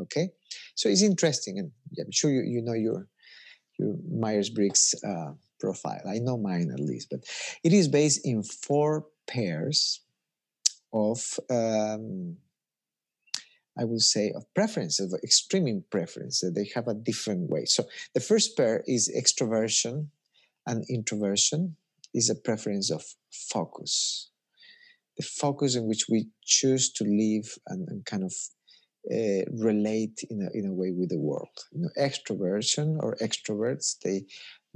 Okay, 0.01 0.31
so 0.75 0.89
it's 0.89 1.03
interesting, 1.03 1.59
and 1.59 1.71
I'm 2.01 2.11
sure 2.11 2.31
you, 2.31 2.43
you 2.43 2.63
know 2.63 2.73
your 2.73 3.07
your 3.79 3.95
Myers 4.11 4.51
Briggs 4.51 4.95
uh, 5.07 5.33
profile. 5.61 6.03
I 6.09 6.19
know 6.19 6.37
mine 6.37 6.71
at 6.73 6.81
least, 6.81 7.09
but 7.11 7.21
it 7.63 7.73
is 7.73 7.87
based 7.87 8.27
in 8.27 8.43
four 8.43 9.07
pairs 9.29 10.01
of 10.93 11.39
um, 11.51 12.37
I 13.79 13.85
will 13.85 14.01
say, 14.01 14.33
of 14.37 14.45
preference, 14.55 15.01
of 15.01 15.13
extreme 15.23 15.85
preference, 15.91 16.45
they 16.55 16.71
have 16.75 16.89
a 16.89 16.95
different 16.95 17.51
way. 17.51 17.65
So 17.65 17.85
the 18.15 18.21
first 18.21 18.57
pair 18.57 18.85
is 18.87 19.13
extroversion 19.15 20.09
and 20.67 20.85
introversion 20.89 21.77
is 22.13 22.31
a 22.31 22.35
preference 22.35 22.91
of 22.91 23.05
focus. 23.31 24.31
The 25.17 25.25
focus 25.25 25.77
in 25.77 25.87
which 25.87 26.07
we 26.09 26.29
choose 26.45 26.93
to 26.93 27.05
live 27.05 27.57
and, 27.67 27.89
and 27.89 28.05
kind 28.05 28.25
of 28.25 28.35
uh, 29.13 29.45
relate 29.53 30.25
in 30.31 30.41
a, 30.43 30.59
in 30.59 30.67
a 30.67 30.73
way 30.73 30.91
with 30.91 31.11
the 31.11 31.19
world. 31.19 31.49
You 31.73 31.83
know, 31.83 31.91
extroversion 32.01 32.97
or 33.01 33.17
extroverts, 33.21 33.97
they 34.03 34.25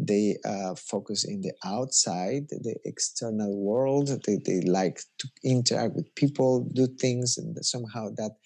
they 0.00 0.36
uh, 0.44 0.76
focus 0.76 1.24
in 1.24 1.40
the 1.40 1.52
outside, 1.64 2.48
the 2.50 2.76
external 2.84 3.58
world. 3.58 4.08
They, 4.24 4.38
they 4.44 4.60
like 4.60 5.00
to 5.18 5.28
interact 5.42 5.96
with 5.96 6.14
people, 6.14 6.68
do 6.72 6.86
things, 6.86 7.36
and 7.36 7.56
somehow 7.64 8.10
that 8.16 8.36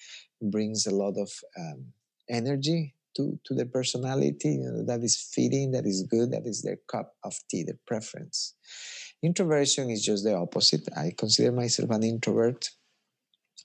brings 0.50 0.86
a 0.86 0.94
lot 0.94 1.14
of 1.18 1.30
um, 1.58 1.86
energy 2.28 2.94
to, 3.16 3.38
to 3.44 3.54
the 3.54 3.66
personality 3.66 4.50
you 4.50 4.70
know, 4.70 4.84
that 4.84 5.02
is 5.02 5.16
fitting, 5.34 5.72
that 5.72 5.86
is 5.86 6.02
good, 6.10 6.30
that 6.32 6.46
is 6.46 6.62
their 6.62 6.78
cup 6.90 7.14
of 7.24 7.34
tea, 7.50 7.62
their 7.62 7.78
preference. 7.86 8.54
Introversion 9.22 9.90
is 9.90 10.04
just 10.04 10.24
the 10.24 10.34
opposite. 10.34 10.88
I 10.96 11.12
consider 11.16 11.52
myself 11.52 11.90
an 11.90 12.02
introvert. 12.02 12.70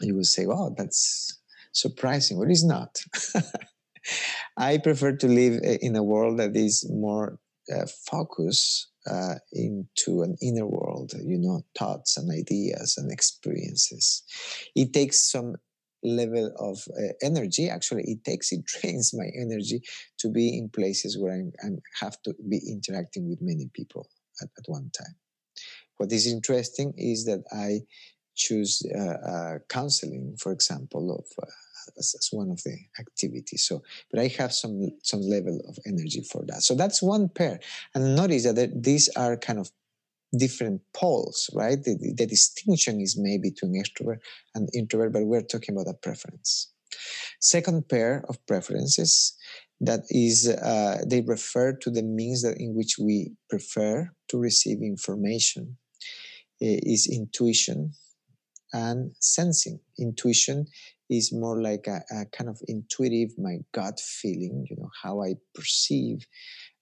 You 0.01 0.15
will 0.15 0.23
say, 0.23 0.45
wow, 0.45 0.73
that's 0.77 1.39
surprising. 1.71 2.37
Well, 2.37 2.49
it's 2.49 2.63
not. 2.63 2.99
I 4.57 4.77
prefer 4.77 5.13
to 5.13 5.27
live 5.27 5.61
uh, 5.63 5.77
in 5.81 5.95
a 5.95 6.03
world 6.03 6.39
that 6.39 6.55
is 6.55 6.87
more 6.89 7.39
uh, 7.73 7.85
focused 8.09 8.89
uh, 9.09 9.35
into 9.53 10.21
an 10.21 10.35
inner 10.41 10.65
world, 10.67 11.13
you 11.23 11.37
know, 11.37 11.61
thoughts 11.77 12.17
and 12.17 12.31
ideas 12.31 12.95
and 12.97 13.11
experiences. 13.11 14.23
It 14.75 14.93
takes 14.93 15.31
some 15.31 15.55
level 16.07 16.51
of 16.59 16.79
uh, 16.97 17.13
energy. 17.21 17.69
Actually 17.69 18.03
it 18.03 18.23
takes 18.23 18.51
it 18.51 18.65
drains 18.71 19.13
my 19.13 19.29
energy 19.39 19.81
to 20.19 20.29
be 20.29 20.57
in 20.57 20.69
places 20.69 21.17
where 21.17 21.33
i 21.63 21.67
have 21.99 22.21
to 22.23 22.33
be 22.49 22.59
interacting 22.69 23.29
with 23.29 23.39
many 23.41 23.69
people 23.73 24.07
at, 24.41 24.49
at 24.57 24.63
one 24.67 24.89
time. 24.97 25.15
What 25.97 26.11
is 26.11 26.27
interesting 26.27 26.93
is 26.97 27.25
that 27.25 27.43
i 27.51 27.81
choose 28.35 28.83
uh, 28.95 29.17
uh, 29.31 29.57
counseling 29.67 30.35
for 30.39 30.51
example 30.51 31.11
of 31.11 31.25
uh, 31.43 31.49
as, 31.97 32.15
as, 32.19 32.29
one 32.31 32.51
of 32.51 32.61
the 32.63 32.77
activities. 32.99 33.63
So 33.63 33.81
but 34.11 34.19
i 34.19 34.27
have 34.39 34.53
some 34.53 34.91
some 35.03 35.21
level 35.21 35.59
of 35.67 35.77
energy 35.85 36.21
for 36.21 36.43
that. 36.47 36.61
So 36.63 36.75
that's 36.75 37.01
one 37.01 37.29
pair. 37.29 37.59
And 37.95 38.15
notice 38.15 38.43
that 38.43 38.83
these 38.83 39.09
are 39.15 39.37
kind 39.37 39.59
of 39.59 39.71
different 40.35 40.81
poles, 40.93 41.49
right? 41.53 41.81
The, 41.81 42.13
the, 42.15 42.25
distinction 42.25 42.99
is 42.99 43.17
made 43.17 43.41
between 43.41 43.81
extrovert 43.81 44.19
and 44.55 44.69
introvert, 44.73 45.13
but 45.13 45.25
we're 45.25 45.41
talking 45.41 45.75
about 45.75 45.89
a 45.89 45.97
preference. 45.97 46.71
Second 47.39 47.87
pair 47.87 48.23
of 48.27 48.45
preferences 48.45 49.37
that 49.79 50.01
is 50.09 50.49
uh, 50.49 50.97
they 51.07 51.21
refer 51.21 51.73
to 51.73 51.89
the 51.89 52.03
means 52.03 52.41
that 52.41 52.57
in 52.59 52.75
which 52.75 52.95
we 52.99 53.31
prefer 53.49 54.09
to 54.29 54.37
receive 54.37 54.79
information 54.81 55.77
uh, 56.61 56.81
is 56.83 57.07
intuition 57.07 57.93
and 58.73 59.11
sensing. 59.19 59.79
Intuition 59.99 60.65
is 61.09 61.31
more 61.31 61.61
like 61.61 61.87
a, 61.87 62.01
a, 62.11 62.25
kind 62.25 62.49
of 62.49 62.59
intuitive, 62.67 63.29
my 63.37 63.57
gut 63.73 63.99
feeling, 63.99 64.65
you 64.69 64.75
know, 64.77 64.89
how 65.03 65.21
I 65.21 65.35
perceive 65.53 66.25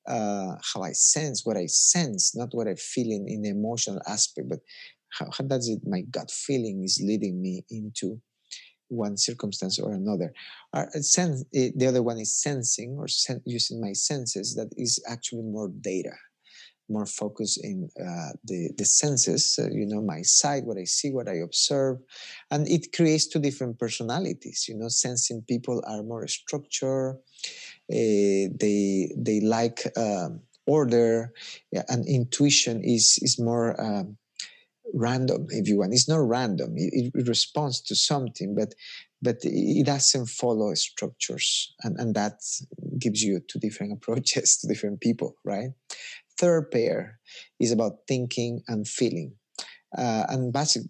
uh, 0.07 0.55
how 0.73 0.81
I 0.81 0.91
sense 0.91 1.45
what 1.45 1.57
I 1.57 1.65
sense, 1.67 2.35
not 2.35 2.49
what 2.51 2.67
I 2.67 2.75
feel 2.75 3.11
in, 3.11 3.27
in 3.27 3.41
the 3.41 3.49
emotional 3.49 4.01
aspect, 4.07 4.49
but 4.49 4.59
how, 5.17 5.27
how 5.37 5.43
does 5.45 5.69
it, 5.69 5.79
my 5.85 6.01
gut 6.01 6.31
feeling 6.31 6.83
is 6.83 7.01
leading 7.03 7.41
me 7.41 7.63
into 7.69 8.21
one 8.87 9.17
circumstance 9.17 9.79
or 9.79 9.93
another. 9.93 10.33
Uh, 10.73 10.85
sense, 11.01 11.43
eh, 11.53 11.71
the 11.75 11.87
other 11.87 12.03
one 12.03 12.19
is 12.19 12.33
sensing 12.33 12.95
or 12.97 13.07
sen- 13.07 13.41
using 13.45 13.81
my 13.81 13.93
senses 13.93 14.55
that 14.55 14.69
is 14.77 15.03
actually 15.07 15.41
more 15.41 15.69
data, 15.81 16.13
more 16.87 17.05
focus 17.05 17.57
in 17.57 17.89
uh, 17.99 18.33
the, 18.43 18.69
the 18.77 18.85
senses, 18.85 19.57
uh, 19.59 19.69
you 19.71 19.85
know, 19.85 20.01
my 20.01 20.21
sight, 20.21 20.65
what 20.65 20.77
I 20.77 20.83
see, 20.83 21.11
what 21.11 21.27
I 21.27 21.37
observe. 21.37 21.97
And 22.51 22.67
it 22.67 22.93
creates 22.93 23.27
two 23.27 23.39
different 23.39 23.79
personalities, 23.79 24.65
you 24.67 24.75
know, 24.75 24.89
sensing 24.89 25.43
people 25.47 25.83
are 25.87 26.03
more 26.03 26.27
structured 26.27 27.17
they 27.89 29.11
they 29.17 29.39
like 29.41 29.81
um, 29.97 30.41
order. 30.67 31.31
Yeah, 31.71 31.83
and 31.87 32.07
intuition 32.07 32.81
is 32.83 33.19
is 33.21 33.39
more 33.39 33.79
um, 33.79 34.17
random 34.93 35.47
if 35.49 35.67
you 35.67 35.79
want. 35.79 35.93
It's 35.93 36.09
not 36.09 36.27
random. 36.27 36.73
It, 36.75 37.11
it, 37.13 37.27
responds 37.27 37.81
to 37.81 37.95
something 37.95 38.55
but 38.55 38.73
but 39.21 39.37
it 39.43 39.85
doesn't 39.85 40.27
follow 40.27 40.73
structures. 40.75 41.73
And, 41.83 41.99
and 41.99 42.15
that 42.15 42.39
gives 42.99 43.23
you 43.23 43.41
two 43.47 43.59
different 43.59 43.93
approaches 43.97 44.57
to 44.57 44.67
different 44.67 45.01
people 45.01 45.35
right? 45.43 45.69
Third 46.39 46.71
pair 46.71 47.19
is 47.59 47.71
about 47.71 47.93
thinking 48.07 48.61
and 48.67 48.87
feeling. 48.87 49.33
Uh, 49.97 50.25
and 50.27 50.51
basic, 50.51 50.83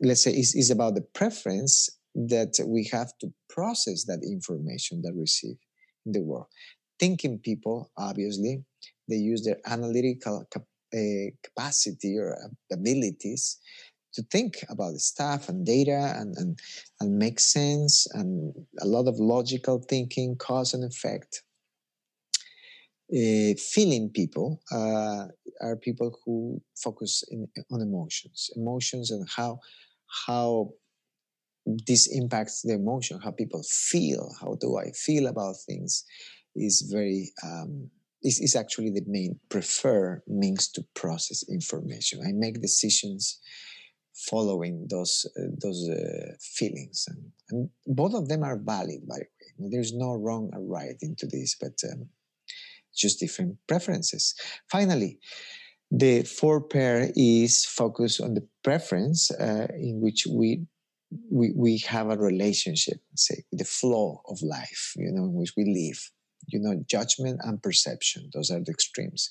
let's 0.00 0.22
say 0.22 0.30
is, 0.30 0.54
is 0.54 0.70
about 0.70 0.94
the 0.94 1.02
preference 1.14 1.88
that 2.14 2.64
we 2.64 2.88
have 2.92 3.10
to 3.20 3.32
process 3.48 4.04
that 4.04 4.20
information 4.22 5.02
that 5.02 5.12
we 5.14 5.22
receive 5.22 5.56
the 6.04 6.20
world. 6.20 6.46
Thinking 6.98 7.38
people, 7.38 7.90
obviously, 7.96 8.64
they 9.08 9.16
use 9.16 9.44
their 9.44 9.58
analytical 9.66 10.46
cap- 10.52 10.62
uh, 10.94 11.30
capacity 11.42 12.16
or 12.18 12.36
abilities 12.72 13.58
to 14.14 14.22
think 14.30 14.64
about 14.68 14.92
the 14.92 15.00
stuff 15.00 15.48
and 15.48 15.66
data 15.66 16.14
and, 16.16 16.36
and, 16.38 16.58
and 17.00 17.18
make 17.18 17.40
sense 17.40 18.06
and 18.14 18.54
a 18.80 18.86
lot 18.86 19.08
of 19.08 19.18
logical 19.18 19.80
thinking, 19.88 20.36
cause 20.36 20.72
and 20.72 20.84
effect. 20.84 21.42
Uh, 23.12 23.54
feeling 23.58 24.08
people 24.08 24.60
uh, 24.72 25.26
are 25.60 25.76
people 25.82 26.18
who 26.24 26.60
focus 26.82 27.22
in, 27.30 27.46
on 27.70 27.80
emotions, 27.80 28.50
emotions 28.56 29.10
and 29.10 29.28
how 29.36 29.58
how 30.26 30.70
this 31.66 32.08
impacts 32.12 32.62
the 32.62 32.74
emotion, 32.74 33.20
how 33.22 33.30
people 33.30 33.62
feel, 33.62 34.30
how 34.40 34.56
do 34.60 34.76
I 34.76 34.90
feel 34.90 35.26
about 35.26 35.56
things, 35.66 36.04
is 36.54 36.88
very 36.92 37.32
um, 37.42 37.90
is, 38.22 38.38
is 38.40 38.56
actually 38.56 38.90
the 38.90 39.04
main 39.06 39.38
prefer 39.48 40.22
means 40.26 40.70
to 40.72 40.84
process 40.94 41.44
information. 41.48 42.20
I 42.26 42.32
make 42.32 42.60
decisions 42.60 43.40
following 44.30 44.86
those 44.90 45.26
uh, 45.38 45.50
those 45.60 45.88
uh, 45.88 46.34
feelings, 46.40 47.06
and, 47.08 47.32
and 47.50 47.70
both 47.86 48.14
of 48.14 48.28
them 48.28 48.42
are 48.42 48.58
valid. 48.58 49.06
By 49.08 49.18
the 49.18 49.26
way, 49.58 49.68
there's 49.70 49.94
no 49.94 50.14
wrong 50.14 50.50
or 50.52 50.62
right 50.62 50.96
into 51.00 51.26
this, 51.26 51.56
but 51.60 51.80
um, 51.90 52.08
just 52.94 53.20
different 53.20 53.56
preferences. 53.66 54.34
Finally. 54.70 55.18
The 55.90 56.24
four 56.24 56.60
pair 56.60 57.12
is 57.14 57.64
focused 57.64 58.20
on 58.20 58.34
the 58.34 58.44
preference 58.64 59.30
uh, 59.30 59.68
in 59.76 60.00
which 60.00 60.26
we 60.26 60.66
we, 61.30 61.52
we 61.56 61.78
have 61.86 62.10
a 62.10 62.16
relationship, 62.16 62.98
say, 63.16 63.44
the 63.52 63.64
flow 63.64 64.20
of 64.28 64.42
life, 64.42 64.92
you 64.96 65.10
know, 65.12 65.24
in 65.24 65.34
which 65.34 65.52
we 65.56 65.64
live. 65.64 66.10
You 66.48 66.60
know, 66.60 66.82
judgment 66.86 67.40
and 67.42 67.62
perception, 67.62 68.30
those 68.34 68.50
are 68.50 68.60
the 68.60 68.70
extremes. 68.70 69.30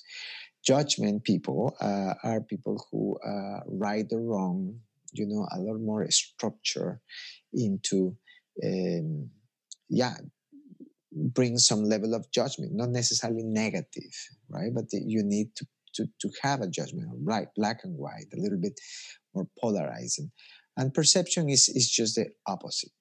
Judgment 0.66 1.22
people 1.24 1.76
uh, 1.80 2.14
are 2.24 2.40
people 2.40 2.84
who 2.90 3.16
uh, 3.24 3.60
right 3.68 4.06
or 4.10 4.20
wrong, 4.20 4.80
you 5.12 5.26
know, 5.26 5.46
a 5.52 5.60
lot 5.60 5.78
more 5.78 6.10
structure 6.10 7.00
into, 7.52 8.16
um, 8.64 9.30
yeah, 9.88 10.14
bring 11.12 11.58
some 11.58 11.84
level 11.84 12.14
of 12.14 12.30
judgment, 12.32 12.72
not 12.74 12.88
necessarily 12.88 13.44
negative, 13.44 14.12
right? 14.48 14.74
But 14.74 14.86
you 14.90 15.22
need 15.22 15.54
to, 15.56 15.66
to, 15.94 16.06
to 16.20 16.30
have 16.42 16.62
a 16.62 16.66
judgment, 16.66 17.08
right, 17.22 17.46
black 17.54 17.80
and 17.84 17.96
white, 17.96 18.26
a 18.34 18.40
little 18.40 18.58
bit 18.60 18.80
more 19.34 19.46
polarizing. 19.60 20.32
And 20.76 20.92
perception 20.92 21.48
is, 21.48 21.68
is 21.68 21.90
just 21.90 22.16
the 22.16 22.26
opposite 22.46 22.92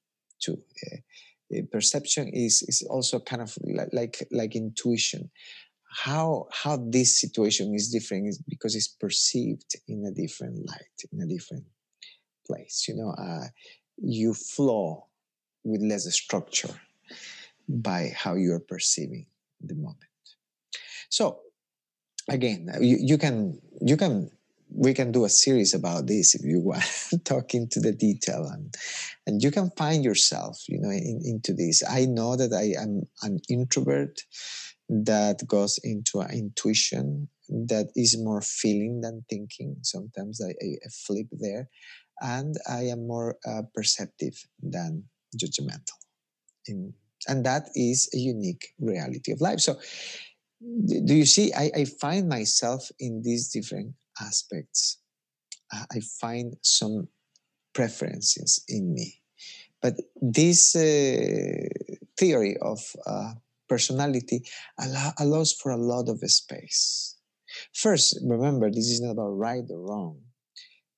too. 0.42 0.58
Uh, 0.92 1.62
perception 1.72 2.30
is, 2.30 2.64
is 2.68 2.86
also 2.90 3.20
kind 3.20 3.42
of 3.42 3.56
like, 3.92 4.28
like 4.32 4.56
intuition. 4.56 5.30
How, 6.04 6.48
how 6.52 6.78
this 6.78 7.20
situation 7.22 7.74
is 7.76 7.90
different 7.90 8.28
is 8.28 8.40
because 8.48 8.76
it's 8.76 8.88
perceived 8.88 9.76
in 9.88 10.06
a 10.06 10.12
different 10.12 10.68
light, 10.68 10.98
in 11.12 11.22
a 11.22 11.28
different 11.28 11.66
place. 12.48 12.86
You 12.88 12.96
know, 12.96 13.12
uh, 13.12 13.48
you 13.98 14.34
flow 14.34 15.08
with 15.64 15.82
less 15.82 16.12
structure 16.14 16.74
by 17.68 18.12
how 18.16 18.36
you're 18.36 18.60
perceiving 18.60 19.28
the 19.62 19.76
moment. 19.76 19.98
So 21.10 21.40
again, 22.28 22.70
you, 22.82 22.98
you 23.00 23.18
can 23.18 23.62
you 23.82 23.98
can 23.98 24.32
we 24.76 24.94
can 24.94 25.12
do 25.12 25.26
a 25.26 25.30
series 25.30 25.74
about 25.74 26.08
this 26.08 26.36
if 26.36 26.44
you 26.44 26.60
want 26.60 26.84
talk 27.26 27.54
into 27.54 27.80
the 27.80 27.92
detail 27.92 28.46
and 28.46 28.74
and 29.26 29.42
you 29.44 29.52
can 29.52 29.70
find 29.78 30.04
yourself 30.04 30.64
you 30.68 30.80
know 30.80 30.90
in, 30.90 31.22
into 31.24 31.54
this. 31.54 31.84
I 31.88 32.06
know 32.06 32.36
that 32.36 32.54
i 32.54 32.74
am 32.82 33.04
an 33.22 33.40
introvert 33.50 34.22
that 34.90 35.48
goes 35.48 35.80
into 35.84 36.20
an 36.20 36.32
intuition 36.32 37.30
that 37.50 37.92
is 37.96 38.18
more 38.18 38.42
feeling 38.42 39.02
than 39.02 39.26
thinking. 39.30 39.78
Sometimes 39.82 40.42
i, 40.44 40.50
I 40.50 40.90
flip 41.06 41.28
there 41.32 41.70
and 42.22 42.56
i 42.70 42.84
am 42.84 43.08
more 43.08 43.38
uh, 43.48 43.64
perceptive 43.74 44.36
than 44.62 45.04
judgmental. 45.38 45.98
In, 46.68 46.94
and 47.28 47.46
that 47.46 47.70
is 47.76 48.10
a 48.14 48.18
unique 48.18 48.74
reality 48.80 49.32
of 49.32 49.40
life. 49.40 49.60
So 49.62 49.76
do 51.06 51.14
you 51.14 51.26
see 51.26 51.54
I, 51.54 51.72
I 51.76 51.86
find 51.86 52.28
myself 52.30 52.90
in 53.00 53.22
these 53.22 53.50
different 53.50 53.96
aspects, 54.20 55.00
I 55.72 56.00
find 56.22 56.56
some 56.62 57.08
preferences 57.74 58.64
in 58.68 58.94
me. 58.94 59.22
But 59.82 59.96
this 60.22 60.76
uh, 60.76 61.68
theory 62.18 62.56
of 62.62 62.80
uh, 63.06 63.34
personality 63.68 64.44
allow, 64.80 65.12
allows 65.20 65.54
for 65.54 65.72
a 65.72 65.78
lot 65.78 66.08
of 66.10 66.20
space. 66.30 67.18
First, 67.74 68.20
remember, 68.24 68.70
this 68.70 68.88
is 68.88 69.02
not 69.02 69.12
about 69.12 69.30
right 69.30 69.64
or 69.70 69.82
wrong, 69.82 70.22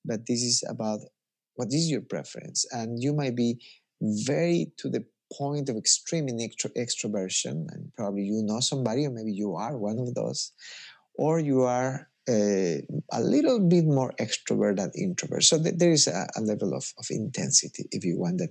but 0.04 0.20
this 0.26 0.42
is 0.42 0.62
about 0.68 1.00
what 1.56 1.68
is 1.72 1.90
your 1.90 2.02
preference. 2.02 2.66
And 2.70 3.02
you 3.02 3.12
might 3.12 3.34
be 3.34 3.58
very 4.00 4.72
to 4.78 4.88
the 4.88 5.04
point 5.32 5.68
of 5.68 5.76
extreme 5.76 6.28
extro- 6.28 6.76
extroversion, 6.76 7.66
and 7.72 7.92
probably 7.96 8.22
you 8.22 8.42
know 8.44 8.60
somebody, 8.60 9.06
or 9.06 9.10
maybe 9.10 9.32
you 9.32 9.54
are 9.56 9.76
one 9.76 9.98
of 9.98 10.14
those, 10.14 10.52
or 11.16 11.40
you 11.40 11.62
are 11.62 12.08
uh, 12.28 12.78
a 13.12 13.20
little 13.20 13.60
bit 13.60 13.84
more 13.84 14.12
extrovert 14.20 14.76
than 14.76 14.90
introvert. 14.96 15.44
So 15.44 15.62
th- 15.62 15.76
there 15.76 15.92
is 15.92 16.06
a, 16.06 16.26
a, 16.36 16.40
level 16.40 16.74
of, 16.74 16.84
of 16.98 17.06
intensity, 17.10 17.86
if 17.92 18.04
you 18.04 18.18
want, 18.18 18.38
that 18.38 18.50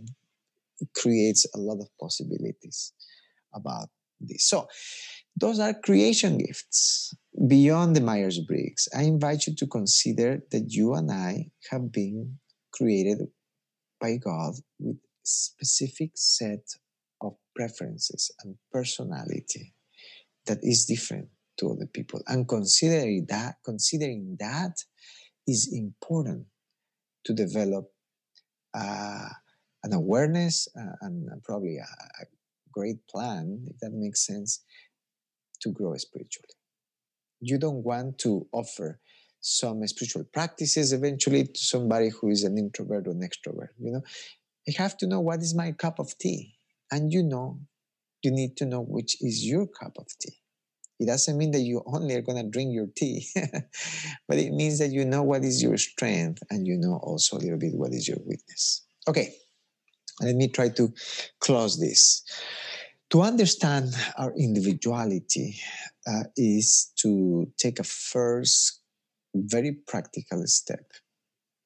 creates 0.95 1.45
a 1.53 1.59
lot 1.59 1.79
of 1.79 1.87
possibilities 1.99 2.93
about 3.53 3.89
this. 4.19 4.47
So 4.47 4.67
those 5.35 5.59
are 5.59 5.73
creation 5.73 6.37
gifts 6.37 7.13
beyond 7.47 7.95
the 7.95 8.01
Myers 8.01 8.39
Briggs. 8.39 8.87
I 8.95 9.03
invite 9.03 9.47
you 9.47 9.55
to 9.55 9.67
consider 9.67 10.41
that 10.51 10.65
you 10.71 10.93
and 10.93 11.11
I 11.11 11.51
have 11.69 11.91
been 11.91 12.37
created 12.71 13.27
by 13.99 14.17
God 14.17 14.53
with 14.79 14.97
specific 15.23 16.11
set 16.15 16.65
of 17.21 17.35
preferences 17.55 18.31
and 18.43 18.55
personality 18.71 19.73
that 20.45 20.59
is 20.61 20.85
different 20.85 21.27
to 21.57 21.71
other 21.71 21.87
people. 21.93 22.21
And 22.27 22.47
considering 22.47 23.25
that 23.29 23.55
considering 23.63 24.37
that 24.39 24.73
is 25.47 25.71
important 25.73 26.45
to 27.25 27.33
develop 27.33 27.85
uh, 28.73 29.29
an 29.83 29.93
awareness 29.93 30.67
uh, 30.79 30.95
and 31.01 31.27
probably 31.43 31.77
a, 31.77 32.21
a 32.21 32.25
great 32.71 32.97
plan 33.07 33.65
if 33.67 33.77
that 33.79 33.91
makes 33.93 34.25
sense 34.25 34.63
to 35.61 35.69
grow 35.69 35.95
spiritually. 35.95 36.49
You 37.39 37.57
don't 37.57 37.83
want 37.83 38.17
to 38.19 38.47
offer 38.51 38.99
some 39.41 39.85
spiritual 39.87 40.23
practices 40.33 40.91
eventually 40.91 41.43
to 41.45 41.59
somebody 41.59 42.09
who 42.09 42.29
is 42.29 42.43
an 42.43 42.57
introvert 42.57 43.07
or 43.07 43.11
an 43.11 43.21
extrovert 43.21 43.69
you 43.79 43.91
know? 43.91 44.01
You 44.65 44.73
have 44.77 44.97
to 44.97 45.07
know 45.07 45.21
what 45.21 45.41
is 45.41 45.53
my 45.53 45.71
cup 45.71 45.99
of 45.99 46.17
tea. 46.17 46.55
And 46.91 47.11
you 47.11 47.21
know 47.23 47.59
you 48.23 48.31
need 48.31 48.57
to 48.57 48.65
know 48.65 48.81
which 48.81 49.17
is 49.21 49.45
your 49.45 49.67
cup 49.67 49.93
of 49.97 50.07
tea 50.19 50.37
it 50.99 51.07
doesn't 51.07 51.37
mean 51.37 51.51
that 51.51 51.59
you 51.59 51.83
only 51.85 52.15
are 52.15 52.21
going 52.21 52.41
to 52.41 52.49
drink 52.49 52.73
your 52.73 52.87
tea, 52.95 53.27
but 54.27 54.37
it 54.37 54.53
means 54.53 54.79
that 54.79 54.91
you 54.91 55.05
know 55.05 55.23
what 55.23 55.43
is 55.43 55.61
your 55.61 55.77
strength 55.77 56.41
and 56.49 56.65
you 56.65 56.77
know 56.77 56.99
also 57.03 57.37
a 57.37 57.39
little 57.39 57.59
bit 57.59 57.73
what 57.73 57.93
is 57.93 58.07
your 58.07 58.19
weakness. 58.25 58.85
Okay, 59.07 59.35
let 60.21 60.35
me 60.35 60.47
try 60.47 60.69
to 60.69 60.93
close 61.39 61.79
this. 61.79 62.23
To 63.11 63.21
understand 63.21 63.93
our 64.17 64.33
individuality 64.37 65.59
uh, 66.07 66.23
is 66.35 66.91
to 66.97 67.51
take 67.57 67.79
a 67.79 67.83
first 67.83 68.81
very 69.35 69.73
practical 69.87 70.43
step, 70.47 70.85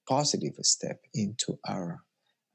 positive 0.07 0.53
step 0.61 0.99
into 1.13 1.57
our 1.67 2.03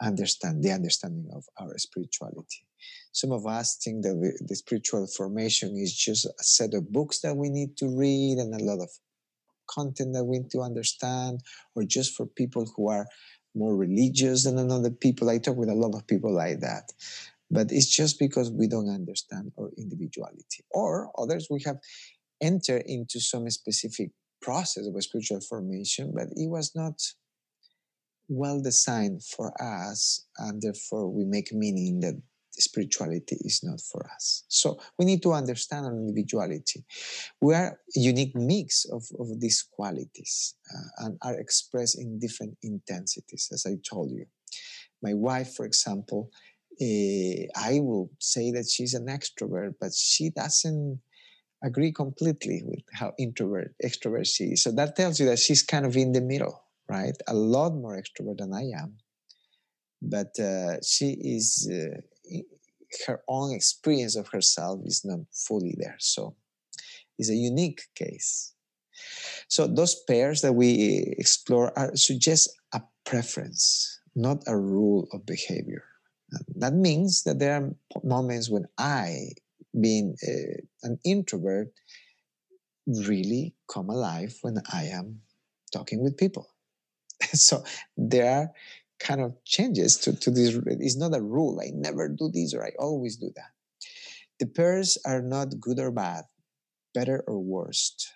understand 0.03 0.63
the 0.63 0.73
understanding 0.73 1.29
of 1.35 1.45
our 1.59 1.79
spirituality. 1.79 2.64
Some 3.13 3.33
of 3.33 3.47
us 3.47 3.77
think 3.77 4.03
that 4.03 4.15
the, 4.15 4.47
the 4.47 4.57
spiritual 4.57 5.07
formation 5.07 5.77
is 5.77 5.95
just 5.95 6.27
a 6.27 6.43
set 6.43 6.75
of 6.75 6.93
books 6.93 7.21
that 7.21 7.37
we 7.37 7.49
need 7.49 7.77
to 7.79 7.89
read 7.89 8.39
and 8.39 8.55
a 8.55 8.65
lot 8.65 8.83
of 8.83 8.91
content 9.67 10.13
that 10.15 10.25
we 10.25 10.41
need 10.41 10.51
to 10.51 10.61
understand, 10.61 11.41
or 11.75 11.85
just 11.85 12.15
for 12.15 12.27
people 12.27 12.71
who 12.77 12.89
are 12.89 13.07
more 13.55 13.77
religious 13.77 14.45
than 14.45 14.59
another 14.59 14.91
people. 14.91 15.31
I 15.31 15.39
talk 15.39 15.57
with 15.57 15.69
a 15.69 15.75
lot 15.75 15.95
of 15.95 16.07
people 16.07 16.35
like 16.35 16.61
that. 16.61 16.93
But 17.51 17.71
it's 17.71 17.87
just 17.87 18.19
because 18.19 18.51
we 18.51 18.67
don't 18.67 18.89
understand 18.89 19.53
our 19.59 19.71
individuality. 19.79 20.65
Or 20.71 21.13
others, 21.17 21.47
we 21.51 21.63
have 21.65 21.79
entered 22.41 22.83
into 22.87 23.21
some 23.21 23.49
specific 23.51 24.11
process 24.43 24.87
of 24.87 25.03
spiritual 25.03 25.41
formation, 25.41 26.13
but 26.15 26.29
it 26.37 26.51
was 26.51 26.75
not 26.75 27.01
well 28.29 28.61
designed 28.61 29.23
for 29.23 29.53
us, 29.63 30.27
and 30.39 30.61
therefore 30.61 31.09
we 31.09 31.25
make 31.25 31.53
meaning 31.53 32.01
that 32.01 32.21
spirituality 32.59 33.37
is 33.41 33.63
not 33.63 33.81
for 33.81 34.09
us. 34.15 34.45
So 34.49 34.79
we 34.99 35.05
need 35.05 35.23
to 35.23 35.33
understand 35.33 35.87
our 35.87 35.93
individuality. 35.93 36.85
We 37.41 37.55
are 37.55 37.79
a 37.97 38.01
unique 38.01 38.35
mix 38.35 38.85
of, 38.87 39.05
of 39.19 39.41
these 39.41 39.67
qualities 39.71 40.55
uh, 40.73 41.07
and 41.07 41.19
are 41.23 41.35
expressed 41.35 41.99
in 42.01 42.19
different 42.19 42.57
intensities, 42.63 43.49
as 43.53 43.67
I 43.67 43.77
told 43.89 44.11
you. 44.11 44.27
My 45.03 45.15
wife, 45.15 45.55
for 45.55 45.67
example, 45.67 46.31
uh, 46.81 47.47
I 47.57 47.81
will 47.81 48.11
say 48.21 48.51
that 48.53 48.69
she's 48.69 48.95
an 48.95 49.07
extrovert, 49.07 49.75
but 49.81 49.93
she 49.95 50.31
doesn't 50.31 51.01
agree 51.63 51.93
completely 51.93 52.63
with 52.65 52.81
how 52.93 53.13
introvert, 53.19 53.75
extrovert 53.85 54.27
she 54.27 54.45
is. 54.45 54.63
So 54.63 54.73
that 54.73 54.97
tells 54.97 55.21
you 55.21 55.27
that 55.27 55.39
she's 55.39 55.63
kind 55.63 55.87
of 55.87 55.97
in 55.97 56.13
the 56.13 56.21
middle, 56.21 56.63
right? 56.89 57.17
A 57.29 57.35
lot 57.35 57.75
more 57.75 57.97
extrovert 57.97 58.39
than 58.39 58.53
I 58.53 58.65
am 58.83 58.99
but 60.05 60.39
uh, 60.39 60.77
she 60.83 61.17
is 61.21 61.71
uh, 61.73 62.01
her 63.07 63.23
own 63.29 63.53
experience 63.53 64.17
of 64.17 64.29
herself 64.29 64.81
is 64.85 65.05
not 65.05 65.21
fully 65.33 65.75
there. 65.79 65.97
So 65.99 66.37
it's 67.19 67.31
a 67.31 67.35
unique 67.35 67.83
case. 67.95 68.55
So 69.49 69.67
those 69.67 69.95
pairs 70.05 70.41
that 70.43 70.53
we 70.53 71.15
explore 71.19 71.77
are 71.79 71.95
suggest 71.97 72.51
a 72.73 72.83
preference, 73.05 74.01
not 74.15 74.43
a 74.47 74.57
rule 74.57 75.09
of 75.13 75.27
behavior. 75.27 75.85
That 76.57 76.75
means 76.75 77.23
that 77.25 77.39
there 77.39 77.55
are 77.55 77.75
moments 78.03 78.51
when 78.51 78.67
I, 78.79 79.31
being 79.81 80.17
uh, 80.27 80.63
an 80.83 80.99
introvert, 81.05 81.69
really 82.87 83.55
come 83.73 83.89
alive 83.89 84.37
when 84.43 84.59
I 84.73 84.85
am 84.85 85.21
talking 85.73 86.03
with 86.03 86.17
people. 86.17 86.49
so 87.33 87.65
there 87.97 88.31
are 88.31 88.51
kind 89.05 89.21
of 89.21 89.37
changes 89.45 89.99
to, 89.99 90.17
to 90.17 90.31
this. 90.31 90.59
It's 90.67 90.97
not 90.97 91.15
a 91.15 91.21
rule. 91.21 91.61
I 91.61 91.71
never 91.75 92.09
do 92.09 92.31
this 92.33 92.55
or 92.55 92.65
I 92.65 92.73
always 92.79 93.17
do 93.17 93.31
that. 93.37 93.53
The 94.41 94.47
pairs 94.47 94.99
are 95.07 95.23
not 95.23 95.61
good 95.61 95.79
or 95.79 95.93
bad, 95.93 96.25
better 96.95 97.23
or 97.27 97.39
worst. 97.39 98.13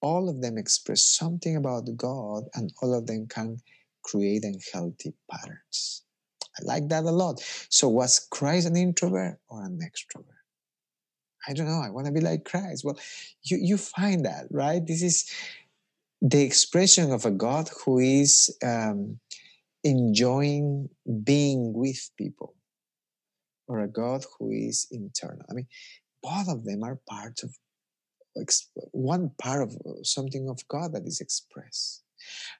All 0.00 0.30
of 0.30 0.40
them 0.40 0.56
express 0.56 1.02
something 1.02 1.56
about 1.56 1.84
God 1.96 2.44
and 2.54 2.72
all 2.80 2.94
of 2.94 3.06
them 3.06 3.26
can 3.28 3.58
create 4.02 4.44
unhealthy 4.44 5.12
patterns. 5.30 6.04
I 6.58 6.64
like 6.64 6.88
that 6.88 7.04
a 7.04 7.10
lot. 7.10 7.40
So 7.68 7.88
was 7.88 8.26
Christ 8.30 8.66
an 8.68 8.76
introvert 8.76 9.38
or 9.48 9.64
an 9.64 9.80
extrovert? 9.82 10.24
I 11.46 11.52
don't 11.52 11.66
know. 11.66 11.82
I 11.82 11.90
want 11.90 12.06
to 12.06 12.12
be 12.12 12.20
like 12.20 12.44
Christ. 12.44 12.84
Well, 12.84 12.98
you, 13.42 13.58
you 13.60 13.76
find 13.76 14.24
that, 14.24 14.46
right? 14.50 14.86
This 14.86 15.02
is 15.02 15.30
the 16.22 16.42
expression 16.42 17.12
of 17.12 17.24
a 17.24 17.30
God 17.30 17.70
who 17.84 17.98
is 17.98 18.56
um, 18.62 19.18
enjoying 19.84 20.88
being 21.24 21.72
with 21.72 22.10
people, 22.16 22.54
or 23.66 23.80
a 23.80 23.88
God 23.88 24.24
who 24.38 24.50
is 24.50 24.86
internal. 24.90 25.44
I 25.50 25.54
mean, 25.54 25.66
both 26.22 26.48
of 26.48 26.64
them 26.64 26.82
are 26.82 27.00
part 27.08 27.40
of 27.42 27.54
one 28.92 29.30
part 29.40 29.62
of 29.62 29.76
something 30.02 30.48
of 30.48 30.66
God 30.68 30.92
that 30.92 31.06
is 31.06 31.20
expressed. 31.20 32.02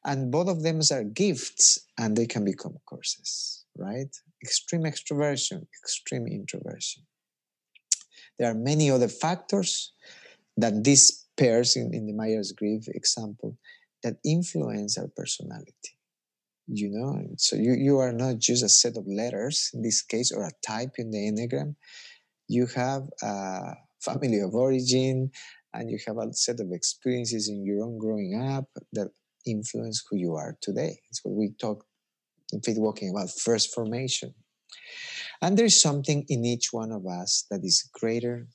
And 0.04 0.30
both 0.30 0.48
of 0.48 0.62
them 0.62 0.80
are 0.90 1.04
gifts 1.04 1.78
and 1.98 2.16
they 2.16 2.26
can 2.26 2.44
become 2.44 2.76
curses, 2.88 3.64
right? 3.76 4.14
Extreme 4.42 4.84
extroversion, 4.84 5.66
extreme 5.82 6.26
introversion. 6.26 7.02
There 8.38 8.50
are 8.50 8.54
many 8.54 8.90
other 8.90 9.08
factors 9.08 9.92
that 10.56 10.82
these 10.82 11.26
pairs 11.36 11.76
in, 11.76 11.92
in 11.94 12.06
the 12.06 12.14
Myers 12.14 12.52
Briggs 12.52 12.88
example 12.88 13.58
that 14.02 14.16
influence 14.24 14.96
our 14.96 15.08
personality. 15.08 15.98
You 16.72 16.88
know, 16.90 17.20
so 17.36 17.56
you, 17.56 17.72
you 17.72 17.98
are 17.98 18.12
not 18.12 18.38
just 18.38 18.62
a 18.62 18.68
set 18.68 18.96
of 18.96 19.04
letters 19.08 19.70
in 19.74 19.82
this 19.82 20.02
case 20.02 20.30
or 20.30 20.44
a 20.44 20.52
type 20.64 20.92
in 20.98 21.10
the 21.10 21.18
Enneagram. 21.18 21.74
You 22.46 22.66
have 22.76 23.08
a 23.22 23.74
family 24.00 24.38
of 24.38 24.54
origin 24.54 25.32
and 25.74 25.90
you 25.90 25.98
have 26.06 26.18
a 26.18 26.32
set 26.32 26.60
of 26.60 26.70
experiences 26.70 27.48
in 27.48 27.64
your 27.64 27.84
own 27.84 27.98
growing 27.98 28.40
up 28.40 28.66
that 28.92 29.08
influence 29.44 30.04
who 30.08 30.16
you 30.16 30.34
are 30.34 30.56
today. 30.60 31.00
It's 31.10 31.24
what 31.24 31.34
we 31.34 31.50
talk 31.60 31.84
in 32.52 32.60
Faith 32.60 32.78
Walking 32.78 33.10
about 33.10 33.30
first 33.30 33.74
formation. 33.74 34.32
And 35.42 35.56
there's 35.56 35.80
something 35.80 36.24
in 36.28 36.44
each 36.44 36.68
one 36.72 36.92
of 36.92 37.04
us 37.04 37.46
that 37.50 37.64
is 37.64 37.88
greater 37.92 38.46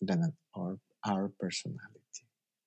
than 0.00 0.32
our, 0.56 0.78
our 1.04 1.30
personality. 1.38 2.00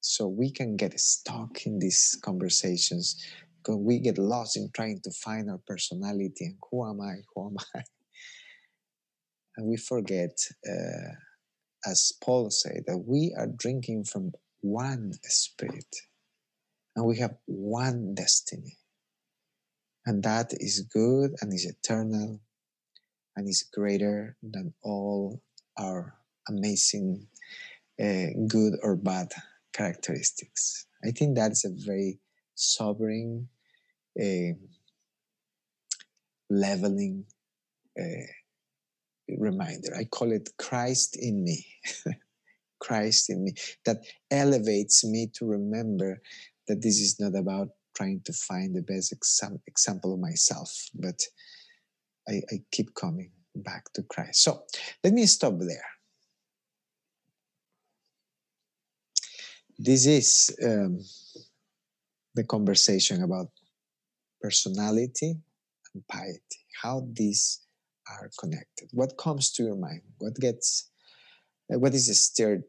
So 0.02 0.28
we 0.28 0.52
can 0.52 0.76
get 0.76 1.00
stuck 1.00 1.66
in 1.66 1.80
these 1.80 2.16
conversations 2.22 3.24
because 3.66 3.80
we 3.80 4.00
get 4.00 4.18
lost 4.18 4.58
in 4.58 4.70
trying 4.74 5.00
to 5.02 5.12
find 5.12 5.50
our 5.50 5.60
personality 5.68 6.46
and 6.46 6.56
who 6.70 6.88
am 6.88 7.02
I, 7.02 7.16
who 7.34 7.48
am 7.48 7.58
I? 7.76 7.82
And 9.58 9.68
we 9.68 9.78
forget, 9.78 10.38
uh, 10.70 11.14
as 11.86 12.12
Paul 12.22 12.50
said, 12.50 12.84
that 12.88 12.98
we 12.98 13.34
are 13.38 13.48
drinking 13.48 14.04
from 14.04 14.34
one 14.60 15.14
spirit 15.24 15.96
and 16.94 17.06
we 17.06 17.18
have 17.20 17.38
one 17.46 18.16
destiny. 18.16 18.78
And 20.06 20.22
that 20.24 20.52
is 20.60 20.82
good 20.82 21.36
and 21.42 21.54
is 21.54 21.66
eternal 21.66 22.42
and 23.38 23.48
is 23.48 23.64
greater 23.74 24.36
than 24.44 24.74
all 24.84 25.42
our 25.80 26.16
amazing 26.50 27.28
uh, 27.98 28.28
good 28.50 28.74
or 28.84 28.98
bad 28.98 29.32
characteristics. 29.72 30.86
I 31.02 31.12
think 31.12 31.38
that's 31.38 31.64
a 31.64 31.70
very 31.70 32.20
sobering, 32.56 33.48
uh, 34.22 34.54
leveling 36.50 37.26
uh, 38.00 38.28
reminder. 39.38 39.96
I 39.98 40.06
call 40.06 40.32
it 40.32 40.50
Christ 40.58 41.18
in 41.20 41.44
me. 41.44 41.66
Christ 42.80 43.30
in 43.30 43.44
me 43.46 43.54
that 43.86 43.98
elevates 44.30 45.06
me 45.06 45.30
to 45.34 45.46
remember 45.46 46.22
that 46.68 46.82
this 46.82 47.00
is 47.00 47.20
not 47.20 47.36
about 47.36 47.70
trying 47.96 48.22
to 48.26 48.34
find 48.34 48.76
the 48.76 48.82
best 48.82 49.12
exam- 49.14 49.62
example 49.68 50.14
of 50.14 50.20
myself, 50.20 50.72
but 50.94 51.20
I, 52.28 52.42
I 52.52 52.60
keep 52.72 52.94
coming 52.94 53.32
back 53.56 53.86
to 53.94 54.04
Christ. 54.04 54.44
So 54.44 54.64
let 55.04 55.14
me 55.14 55.26
stop 55.26 55.58
there. 55.60 55.86
This 59.78 60.06
is 60.06 60.56
um, 60.64 61.00
the 62.34 62.44
conversation 62.44 63.24
about 63.24 63.50
personality 64.46 65.34
and 65.94 66.08
piety, 66.08 66.60
how 66.84 67.08
these 67.14 67.62
are 68.08 68.30
connected. 68.40 68.88
What 68.92 69.18
comes 69.18 69.52
to 69.54 69.64
your 69.64 69.76
mind? 69.76 70.02
What 70.20 70.36
gets, 70.36 70.92
uh, 71.74 71.80
what 71.80 71.96
is 71.96 72.06
stirred, 72.24 72.64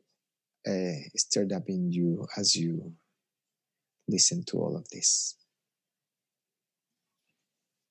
uh, 0.66 0.96
stirred 1.16 1.52
up 1.52 1.68
in 1.68 1.92
you 1.92 2.26
as 2.38 2.56
you 2.56 2.94
listen 4.08 4.42
to 4.44 4.56
all 4.56 4.74
of 4.74 4.88
this? 4.88 5.36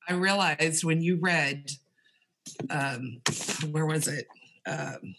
I 0.09 0.13
realized 0.13 0.83
when 0.83 1.01
you 1.01 1.17
read, 1.17 1.69
um, 2.71 3.21
where 3.69 3.85
was 3.85 4.07
it? 4.07 4.25
Um, 4.65 5.15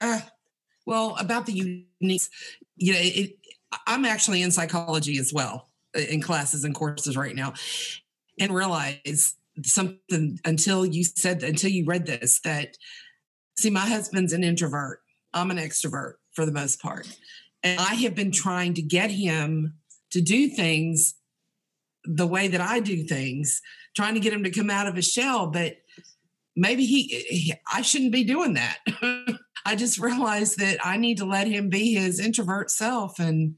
uh, 0.00 0.20
well, 0.86 1.14
about 1.20 1.46
the 1.46 1.52
unique, 1.52 2.22
you 2.76 2.92
know, 2.94 3.00
it, 3.00 3.38
I'm 3.86 4.04
actually 4.04 4.42
in 4.42 4.50
psychology 4.50 5.18
as 5.18 5.32
well 5.32 5.67
in 5.94 6.20
classes 6.20 6.64
and 6.64 6.74
courses 6.74 7.16
right 7.16 7.34
now, 7.34 7.52
and 8.38 8.54
realize 8.54 9.34
something 9.64 10.38
until 10.44 10.86
you 10.86 11.02
said 11.02 11.42
until 11.42 11.70
you 11.70 11.84
read 11.84 12.06
this 12.06 12.40
that 12.40 12.76
see 13.58 13.70
my 13.70 13.80
husband's 13.80 14.32
an 14.32 14.44
introvert 14.44 15.00
i'm 15.34 15.50
an 15.50 15.56
extrovert 15.56 16.12
for 16.32 16.46
the 16.46 16.52
most 16.52 16.80
part 16.80 17.08
and 17.62 17.80
I 17.80 17.94
have 17.94 18.14
been 18.14 18.30
trying 18.30 18.74
to 18.74 18.82
get 18.82 19.10
him 19.10 19.74
to 20.10 20.20
do 20.20 20.48
things 20.48 21.14
the 22.04 22.26
way 22.26 22.48
that 22.48 22.60
I 22.60 22.80
do 22.80 23.02
things, 23.02 23.60
trying 23.96 24.14
to 24.14 24.20
get 24.20 24.32
him 24.32 24.44
to 24.44 24.50
come 24.50 24.70
out 24.70 24.86
of 24.86 24.96
his 24.96 25.10
shell. 25.10 25.48
But 25.48 25.76
maybe 26.56 26.86
he, 26.86 27.02
he 27.28 27.54
I 27.72 27.82
shouldn't 27.82 28.12
be 28.12 28.24
doing 28.24 28.54
that. 28.54 28.78
I 29.66 29.74
just 29.74 29.98
realized 29.98 30.58
that 30.58 30.78
I 30.84 30.96
need 30.96 31.18
to 31.18 31.24
let 31.24 31.48
him 31.48 31.68
be 31.68 31.94
his 31.94 32.20
introvert 32.20 32.70
self, 32.70 33.18
and 33.18 33.56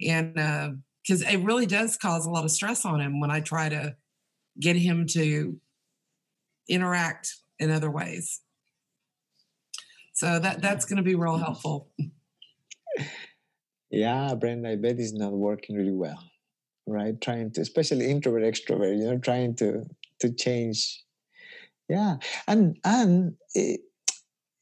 and 0.00 0.38
uh, 0.38 0.70
because 1.02 1.22
it 1.22 1.38
really 1.38 1.66
does 1.66 1.96
cause 1.96 2.26
a 2.26 2.30
lot 2.30 2.44
of 2.44 2.50
stress 2.50 2.84
on 2.84 3.00
him 3.00 3.20
when 3.20 3.30
I 3.30 3.40
try 3.40 3.68
to 3.68 3.96
get 4.60 4.76
him 4.76 5.06
to 5.08 5.58
interact 6.68 7.34
in 7.58 7.70
other 7.70 7.90
ways. 7.90 8.40
So 10.14 10.38
that 10.38 10.62
that's 10.62 10.84
going 10.84 10.98
to 10.98 11.02
be 11.02 11.14
real 11.14 11.38
helpful. 11.38 11.90
Yeah, 13.90 14.34
Brenda, 14.34 14.70
I 14.70 14.76
bet 14.76 14.98
it's 14.98 15.12
not 15.12 15.32
working 15.32 15.76
really 15.76 15.92
well, 15.92 16.22
right? 16.86 17.18
Trying 17.20 17.52
to, 17.52 17.60
especially 17.60 18.10
introvert, 18.10 18.42
extrovert, 18.42 18.98
you 18.98 19.04
know, 19.04 19.18
trying 19.18 19.54
to 19.56 19.84
to 20.20 20.32
change. 20.32 21.02
Yeah, 21.88 22.16
and 22.46 22.78
and 22.84 23.34
it, 23.54 23.80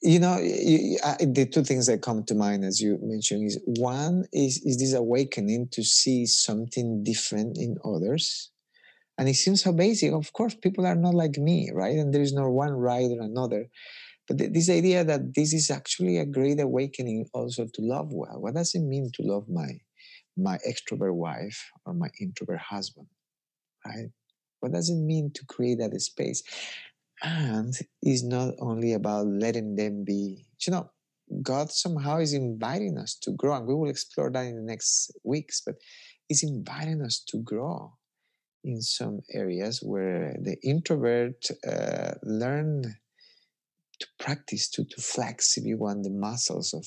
you 0.03 0.19
know, 0.19 0.39
you, 0.39 0.99
uh, 1.05 1.17
the 1.21 1.47
two 1.47 1.63
things 1.63 1.87
that 1.87 2.03
come 2.03 2.25
to 2.25 2.35
mind 2.35 2.65
as 2.65 2.81
you 2.81 2.99
mentioned 3.03 3.47
is 3.47 3.61
one 3.67 4.25
is 4.33 4.63
is 4.65 4.79
this 4.79 4.95
awakening 4.95 5.69
to 5.73 5.83
see 5.83 6.27
something 6.27 7.05
different 7.05 7.59
in 7.59 7.77
others, 7.85 8.51
and 9.19 9.29
it 9.29 9.35
seems 9.35 9.63
so 9.63 9.73
basic. 9.73 10.13
Of 10.13 10.33
course, 10.33 10.55
people 10.55 10.87
are 10.87 10.97
not 10.97 11.15
like 11.15 11.39
me, 11.39 11.71
right? 11.73 11.97
And 11.99 12.15
there 12.15 12.23
is 12.23 12.33
no 12.33 12.51
one 12.51 12.73
right 12.73 13.11
or 13.11 13.23
another 13.23 13.69
but 14.31 14.39
this 14.55 14.71
idea 14.71 15.03
that 15.03 15.35
this 15.35 15.53
is 15.53 15.73
actually 15.73 16.19
a 16.19 16.25
great 16.25 16.61
awakening 16.61 17.27
also 17.35 17.67
to 17.67 17.83
love 17.83 18.13
well. 18.13 18.41
What 18.41 18.55
does 18.55 18.77
it 18.77 18.81
mean 18.83 19.11
to 19.15 19.23
love 19.25 19.49
my 19.49 19.81
my 20.37 20.59
extrovert 20.69 21.15
wife 21.15 21.71
or 21.85 21.95
my 21.95 22.09
introvert 22.21 22.61
husband? 22.61 23.09
Right? 23.85 24.11
What 24.61 24.73
does 24.73 24.89
it 24.89 24.97
mean 24.97 25.33
to 25.35 25.45
create 25.47 25.79
that 25.79 26.01
space? 26.01 26.45
And 27.23 27.75
it's 28.03 28.23
not 28.23 28.55
only 28.61 28.95
about 28.95 29.27
letting 29.27 29.77
them 29.77 30.05
be, 30.05 30.47
you 30.67 30.73
know, 30.73 30.91
God 31.43 31.71
somehow 31.71 32.19
is 32.19 32.33
inviting 32.33 32.99
us 32.99 33.15
to 33.23 33.33
grow, 33.33 33.57
and 33.57 33.67
we 33.67 33.75
will 33.75 33.91
explore 33.91 34.31
that 34.31 34.47
in 34.47 34.57
the 34.57 34.63
next 34.63 35.13
weeks, 35.25 35.63
but 35.65 35.77
He's 36.29 36.43
inviting 36.43 37.03
us 37.03 37.23
to 37.29 37.39
grow 37.39 37.93
in 38.65 38.81
some 38.81 39.21
areas 39.33 39.81
where 39.83 40.37
the 40.41 40.57
introvert 40.63 41.47
uh, 41.67 42.13
learn 42.23 42.83
to 44.01 44.07
practice 44.19 44.69
to 44.71 44.85
to 44.85 45.01
flex 45.01 45.57
if 45.57 45.65
you 45.65 45.77
want 45.77 46.03
the 46.03 46.11
muscles 46.11 46.73
of 46.75 46.87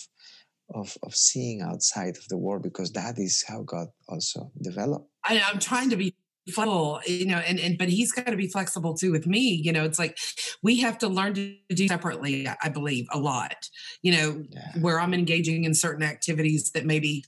of 0.74 0.98
of 1.04 1.16
seeing 1.16 1.62
outside 1.62 2.18
of 2.18 2.28
the 2.30 2.38
world 2.38 2.64
because 2.64 2.92
that 2.92 3.18
is 3.18 3.44
how 3.48 3.62
God 3.64 3.88
also 4.08 4.52
developed. 4.62 5.10
I, 5.24 5.42
I'm 5.46 5.60
trying 5.60 5.90
to 5.92 5.96
be 5.96 6.16
flexible, 6.52 7.00
you 7.06 7.26
know, 7.26 7.38
and, 7.38 7.60
and 7.60 7.78
but 7.78 7.90
he's 7.90 8.12
got 8.12 8.28
to 8.28 8.36
be 8.36 8.48
flexible 8.48 8.94
too 8.94 9.12
with 9.12 9.28
me. 9.28 9.62
You 9.64 9.72
know, 9.72 9.84
it's 9.84 10.00
like 10.00 10.18
we 10.62 10.80
have 10.82 10.98
to 11.00 11.08
learn 11.08 11.34
to 11.36 11.56
do 11.70 11.88
separately, 11.88 12.48
I 12.62 12.70
believe, 12.70 13.08
a 13.12 13.20
lot. 13.20 13.70
You 14.02 14.14
know, 14.14 14.44
yeah. 14.50 14.72
where 14.82 15.00
I'm 15.00 15.14
engaging 15.14 15.64
in 15.64 15.74
certain 15.74 16.04
activities 16.04 16.72
that 16.72 16.86
maybe 16.86 17.24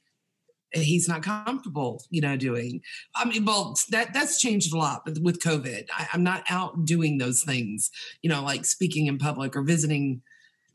he's 0.73 1.08
not 1.08 1.23
comfortable, 1.23 2.04
you 2.10 2.21
know, 2.21 2.36
doing. 2.36 2.82
I 3.15 3.25
mean, 3.25 3.45
well, 3.45 3.78
that 3.91 4.13
that's 4.13 4.39
changed 4.39 4.73
a 4.73 4.78
lot 4.78 5.04
with 5.21 5.41
COVID. 5.41 5.86
I, 5.93 6.08
I'm 6.13 6.23
not 6.23 6.43
out 6.49 6.86
doing 6.86 7.17
those 7.17 7.43
things, 7.43 7.91
you 8.21 8.30
know, 8.30 8.43
like 8.43 8.65
speaking 8.65 9.08
in 9.08 9.17
public 9.17 9.56
or 9.56 9.63
visiting. 9.63 10.21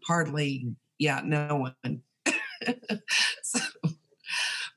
Hardly, 0.07 0.67
yeah, 0.99 1.21
no 1.23 1.73
one. 1.85 2.03
so, 3.43 3.61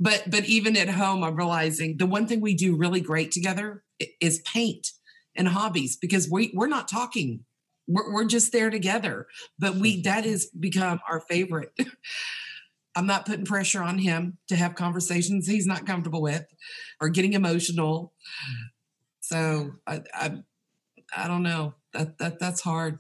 but 0.04 0.24
but 0.30 0.44
even 0.46 0.76
at 0.76 0.90
home, 0.90 1.24
I'm 1.24 1.38
realizing 1.38 1.96
the 1.98 2.06
one 2.06 2.28
thing 2.28 2.42
we 2.42 2.56
do 2.56 2.76
really 2.76 3.00
great 3.00 3.32
together 3.32 3.84
is 4.20 4.40
paint. 4.40 4.88
and 5.36 5.48
hobbies 5.48 5.96
because 5.96 6.30
we 6.30 6.52
we're 6.54 6.68
not 6.68 6.90
talking. 6.90 7.46
We're, 7.88 8.14
we're 8.14 8.26
just 8.26 8.52
there 8.52 8.70
together. 8.70 9.28
But 9.58 9.76
we 9.76 10.02
that 10.02 10.26
has 10.26 10.48
become 10.48 11.00
our 11.10 11.22
favorite. 11.22 11.72
I'm 12.96 13.08
not 13.08 13.26
putting 13.26 13.46
pressure 13.46 13.82
on 13.82 13.98
him 13.98 14.38
to 14.50 14.56
have 14.58 14.76
conversations 14.76 15.48
he's 15.48 15.66
not 15.66 15.88
comfortable 15.88 16.22
with 16.22 16.46
or 17.02 17.10
getting 17.10 17.34
emotional. 17.34 18.14
So 19.22 19.72
I 19.88 20.02
I, 20.14 20.44
I 21.16 21.28
don't 21.30 21.44
know. 21.44 21.76
That 21.94 22.18
that 22.18 22.40
that's 22.40 22.62
hard. 22.62 23.00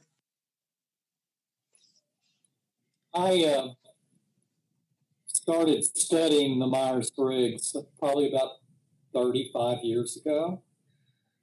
I 3.13 3.43
uh, 3.43 3.67
started 5.43 5.83
studying 5.83 6.57
the 6.57 6.67
Myers 6.67 7.11
Briggs 7.11 7.75
probably 7.99 8.29
about 8.29 8.51
35 9.13 9.79
years 9.83 10.15
ago, 10.15 10.63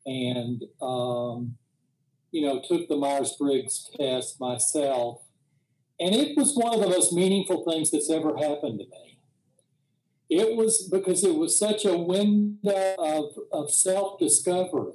and 0.06 0.62
um, 0.80 1.56
you 2.32 2.46
know 2.46 2.62
took 2.66 2.88
the 2.88 2.96
Myers 2.96 3.36
Briggs 3.38 3.90
test 3.94 4.40
myself, 4.40 5.20
and 6.00 6.14
it 6.14 6.34
was 6.34 6.56
one 6.56 6.72
of 6.72 6.80
the 6.80 6.88
most 6.88 7.12
meaningful 7.12 7.62
things 7.70 7.90
that's 7.90 8.08
ever 8.08 8.38
happened 8.38 8.80
to 8.80 8.86
me. 8.86 9.18
It 10.30 10.56
was 10.56 10.88
because 10.90 11.22
it 11.22 11.34
was 11.34 11.58
such 11.58 11.84
a 11.84 11.98
window 11.98 12.94
of, 12.98 13.34
of 13.52 13.70
self 13.70 14.18
discovery. 14.18 14.94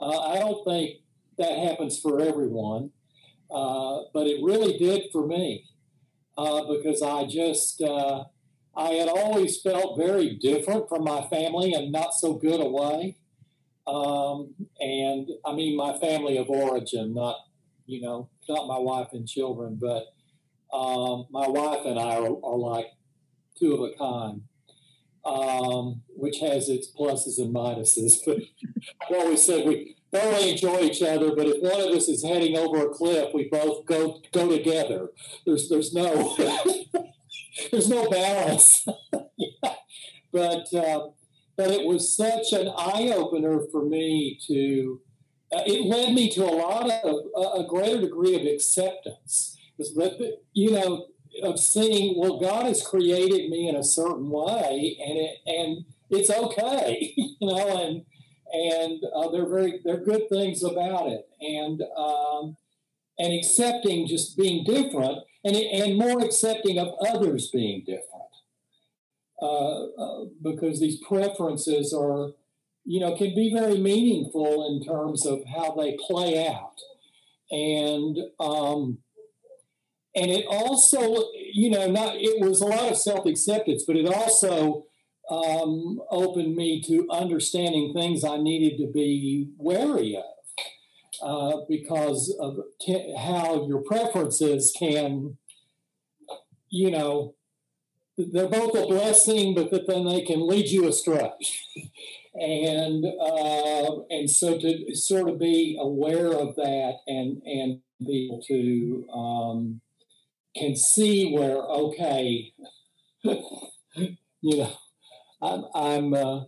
Uh, 0.00 0.20
I 0.20 0.38
don't 0.38 0.64
think 0.64 0.98
that 1.38 1.58
happens 1.58 1.98
for 1.98 2.20
everyone, 2.20 2.92
uh, 3.50 4.02
but 4.14 4.28
it 4.28 4.44
really 4.44 4.78
did 4.78 5.10
for 5.10 5.26
me 5.26 5.66
uh, 6.36 6.64
because 6.72 7.02
I 7.02 7.24
just 7.26 7.82
uh, 7.82 8.24
I 8.76 8.90
had 8.92 9.08
always 9.08 9.60
felt 9.60 9.98
very 9.98 10.34
different 10.34 10.88
from 10.88 11.04
my 11.04 11.22
family 11.22 11.74
and 11.74 11.92
not 11.92 12.14
so 12.14 12.34
good 12.34 12.60
a 12.60 12.68
way. 12.68 13.16
Um, 13.86 14.54
and 14.80 15.28
I 15.44 15.54
mean 15.54 15.76
my 15.76 15.98
family 15.98 16.38
of 16.38 16.48
origin, 16.48 17.14
not 17.14 17.36
you 17.86 18.00
know 18.00 18.28
not 18.48 18.68
my 18.68 18.78
wife 18.78 19.08
and 19.12 19.26
children, 19.26 19.78
but 19.80 20.06
um, 20.76 21.26
my 21.30 21.46
wife 21.46 21.84
and 21.84 21.98
I 21.98 22.16
are, 22.16 22.44
are, 22.44 22.56
like 22.56 22.86
two 23.58 23.74
of 23.74 23.90
a 23.90 23.98
kind. 23.98 24.42
Um, 25.24 26.02
which 26.16 26.40
has 26.40 26.68
its 26.68 26.90
pluses 26.90 27.38
and 27.38 27.54
minuses. 27.54 28.14
But 28.26 28.38
I've 29.08 29.16
always 29.24 29.44
said 29.44 29.66
we 29.66 29.96
thoroughly 30.12 30.50
enjoy 30.50 30.80
each 30.80 31.02
other, 31.02 31.34
but 31.34 31.46
if 31.46 31.62
one 31.62 31.80
of 31.80 31.94
us 31.94 32.08
is 32.08 32.24
heading 32.24 32.56
over 32.56 32.86
a 32.86 32.90
cliff, 32.90 33.32
we 33.32 33.48
both 33.48 33.86
go 33.86 34.20
go 34.32 34.48
together. 34.48 35.08
There's 35.46 35.68
there's 35.68 35.92
no 35.92 36.36
there's 37.70 37.88
no 37.88 38.08
balance. 38.08 38.86
yeah. 39.36 39.48
But 40.32 40.72
uh, 40.72 41.08
but 41.58 41.70
it 41.70 41.86
was 41.86 42.16
such 42.16 42.54
an 42.54 42.68
eye 42.68 43.12
opener 43.14 43.60
for 43.70 43.84
me 43.84 44.38
to. 44.46 45.02
Uh, 45.54 45.60
it 45.66 45.84
led 45.84 46.14
me 46.14 46.30
to 46.30 46.42
a 46.42 46.56
lot 46.56 46.90
of 46.90 47.62
a 47.62 47.68
greater 47.68 48.00
degree 48.00 48.34
of 48.34 48.46
acceptance. 48.46 49.58
You 50.54 50.70
know, 50.70 51.08
of 51.42 51.60
seeing 51.60 52.18
well, 52.18 52.40
God 52.40 52.64
has 52.64 52.82
created 52.82 53.50
me 53.50 53.68
in 53.68 53.76
a 53.76 53.84
certain 53.84 54.30
way, 54.30 54.96
and 55.06 55.18
it 55.18 55.36
and 55.46 55.84
it's 56.08 56.30
okay, 56.30 57.12
you 57.16 57.36
know, 57.40 57.82
and 57.82 58.04
and 58.52 59.02
uh, 59.14 59.30
they're 59.30 59.48
very 59.48 59.80
they're 59.84 60.04
good 60.04 60.28
things 60.28 60.62
about 60.62 61.08
it, 61.08 61.26
and 61.40 61.82
um, 61.96 62.56
and 63.18 63.32
accepting 63.32 64.06
just 64.06 64.36
being 64.36 64.64
different, 64.64 65.18
and 65.44 65.56
and 65.56 65.98
more 65.98 66.20
accepting 66.20 66.78
of 66.78 66.88
others 67.06 67.50
being 67.50 67.82
different, 67.84 68.06
uh, 69.40 69.84
uh, 69.84 70.24
because 70.42 70.80
these 70.80 71.02
preferences 71.02 71.94
are, 71.94 72.32
you 72.84 73.00
know, 73.00 73.16
can 73.16 73.34
be 73.34 73.52
very 73.52 73.78
meaningful 73.78 74.68
in 74.68 74.86
terms 74.86 75.26
of 75.26 75.40
how 75.54 75.74
they 75.74 75.96
play 76.06 76.46
out, 76.46 76.78
and. 77.50 78.18
Um, 78.38 78.98
and 80.14 80.30
it 80.30 80.44
also, 80.46 81.24
you 81.54 81.70
know, 81.70 81.90
not 81.90 82.16
it 82.16 82.38
was 82.38 82.60
a 82.60 82.66
lot 82.66 82.90
of 82.90 82.98
self 82.98 83.24
acceptance, 83.24 83.84
but 83.86 83.96
it 83.96 84.06
also 84.06 84.84
um, 85.30 86.00
opened 86.10 86.56
me 86.56 86.82
to 86.82 87.06
understanding 87.10 87.92
things 87.94 88.24
I 88.24 88.36
needed 88.36 88.78
to 88.78 88.92
be 88.92 89.48
wary 89.56 90.16
of 90.16 90.24
uh, 91.22 91.58
because 91.68 92.34
of 92.40 92.58
t- 92.80 93.14
how 93.18 93.66
your 93.66 93.82
preferences 93.82 94.74
can, 94.76 95.38
you 96.68 96.90
know, 96.90 97.34
they're 98.18 98.48
both 98.48 98.74
a 98.74 98.86
blessing, 98.86 99.54
but 99.54 99.70
that 99.70 99.86
then 99.86 100.04
they 100.04 100.22
can 100.22 100.46
lead 100.46 100.68
you 100.68 100.88
astray. 100.88 101.30
and 102.34 103.04
uh, 103.04 104.00
and 104.10 104.30
so 104.30 104.58
to 104.58 104.94
sort 104.94 105.28
of 105.28 105.38
be 105.38 105.76
aware 105.80 106.32
of 106.32 106.56
that 106.56 106.98
and 107.06 107.42
and 107.44 107.80
be 108.04 108.26
able 108.26 108.42
to 108.42 109.06
um, 109.12 109.80
can 110.56 110.76
see 110.76 111.32
where 111.32 111.56
okay, 111.56 112.52
you 113.24 114.16
know 114.42 114.72
I'm, 115.42 115.64
I'm 115.74 116.14
uh, 116.14 116.44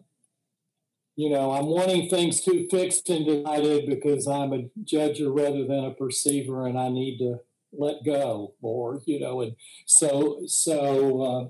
you 1.16 1.30
know, 1.30 1.52
I'm 1.52 1.66
wanting 1.66 2.08
things 2.08 2.40
too 2.40 2.66
fixed 2.70 3.08
and 3.08 3.26
divided 3.26 3.86
because 3.86 4.26
I'm 4.26 4.52
a 4.52 4.70
judger 4.84 5.34
rather 5.34 5.64
than 5.64 5.84
a 5.84 5.94
perceiver, 5.94 6.66
and 6.66 6.78
I 6.78 6.88
need 6.88 7.18
to 7.18 7.40
let 7.72 8.04
go 8.04 8.54
more, 8.62 9.00
you 9.06 9.20
know. 9.20 9.42
And 9.42 9.54
so, 9.86 10.42
so 10.46 11.22
uh, 11.22 11.48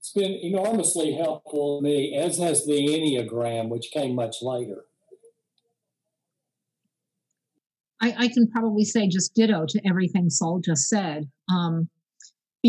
it's 0.00 0.12
been 0.12 0.32
enormously 0.32 1.14
helpful 1.14 1.78
to 1.78 1.84
me, 1.84 2.16
as 2.16 2.38
has 2.38 2.66
the 2.66 2.72
Enneagram, 2.72 3.68
which 3.68 3.90
came 3.92 4.14
much 4.14 4.36
later. 4.42 4.84
I, 8.00 8.14
I 8.18 8.28
can 8.28 8.48
probably 8.50 8.84
say 8.84 9.08
just 9.08 9.34
ditto 9.34 9.66
to 9.68 9.88
everything 9.88 10.28
Saul 10.30 10.60
just 10.60 10.88
said. 10.88 11.30
Um, 11.48 11.88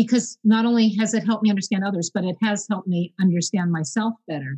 because 0.02 0.38
not 0.44 0.64
only 0.64 0.94
has 0.96 1.12
it 1.12 1.26
helped 1.26 1.42
me 1.42 1.50
understand 1.50 1.82
others, 1.84 2.08
but 2.14 2.22
it 2.22 2.36
has 2.40 2.66
helped 2.70 2.86
me 2.86 3.12
understand 3.20 3.72
myself 3.72 4.14
better. 4.28 4.56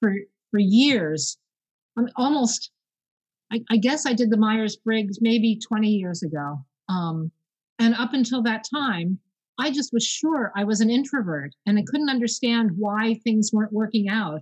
For 0.00 0.14
for 0.50 0.58
years, 0.58 1.36
I'm 1.98 2.08
almost, 2.16 2.70
I, 3.52 3.60
I 3.70 3.76
guess 3.76 4.06
I 4.06 4.14
did 4.14 4.30
the 4.30 4.38
Myers 4.38 4.76
Briggs 4.76 5.18
maybe 5.20 5.58
20 5.58 5.88
years 5.88 6.22
ago, 6.22 6.64
um, 6.88 7.30
and 7.78 7.94
up 7.96 8.14
until 8.14 8.42
that 8.44 8.64
time, 8.64 9.18
I 9.58 9.70
just 9.70 9.92
was 9.92 10.04
sure 10.04 10.52
I 10.56 10.64
was 10.64 10.80
an 10.80 10.88
introvert, 10.88 11.54
and 11.66 11.78
I 11.78 11.82
couldn't 11.86 12.08
understand 12.08 12.70
why 12.78 13.20
things 13.24 13.50
weren't 13.52 13.72
working 13.72 14.08
out. 14.08 14.40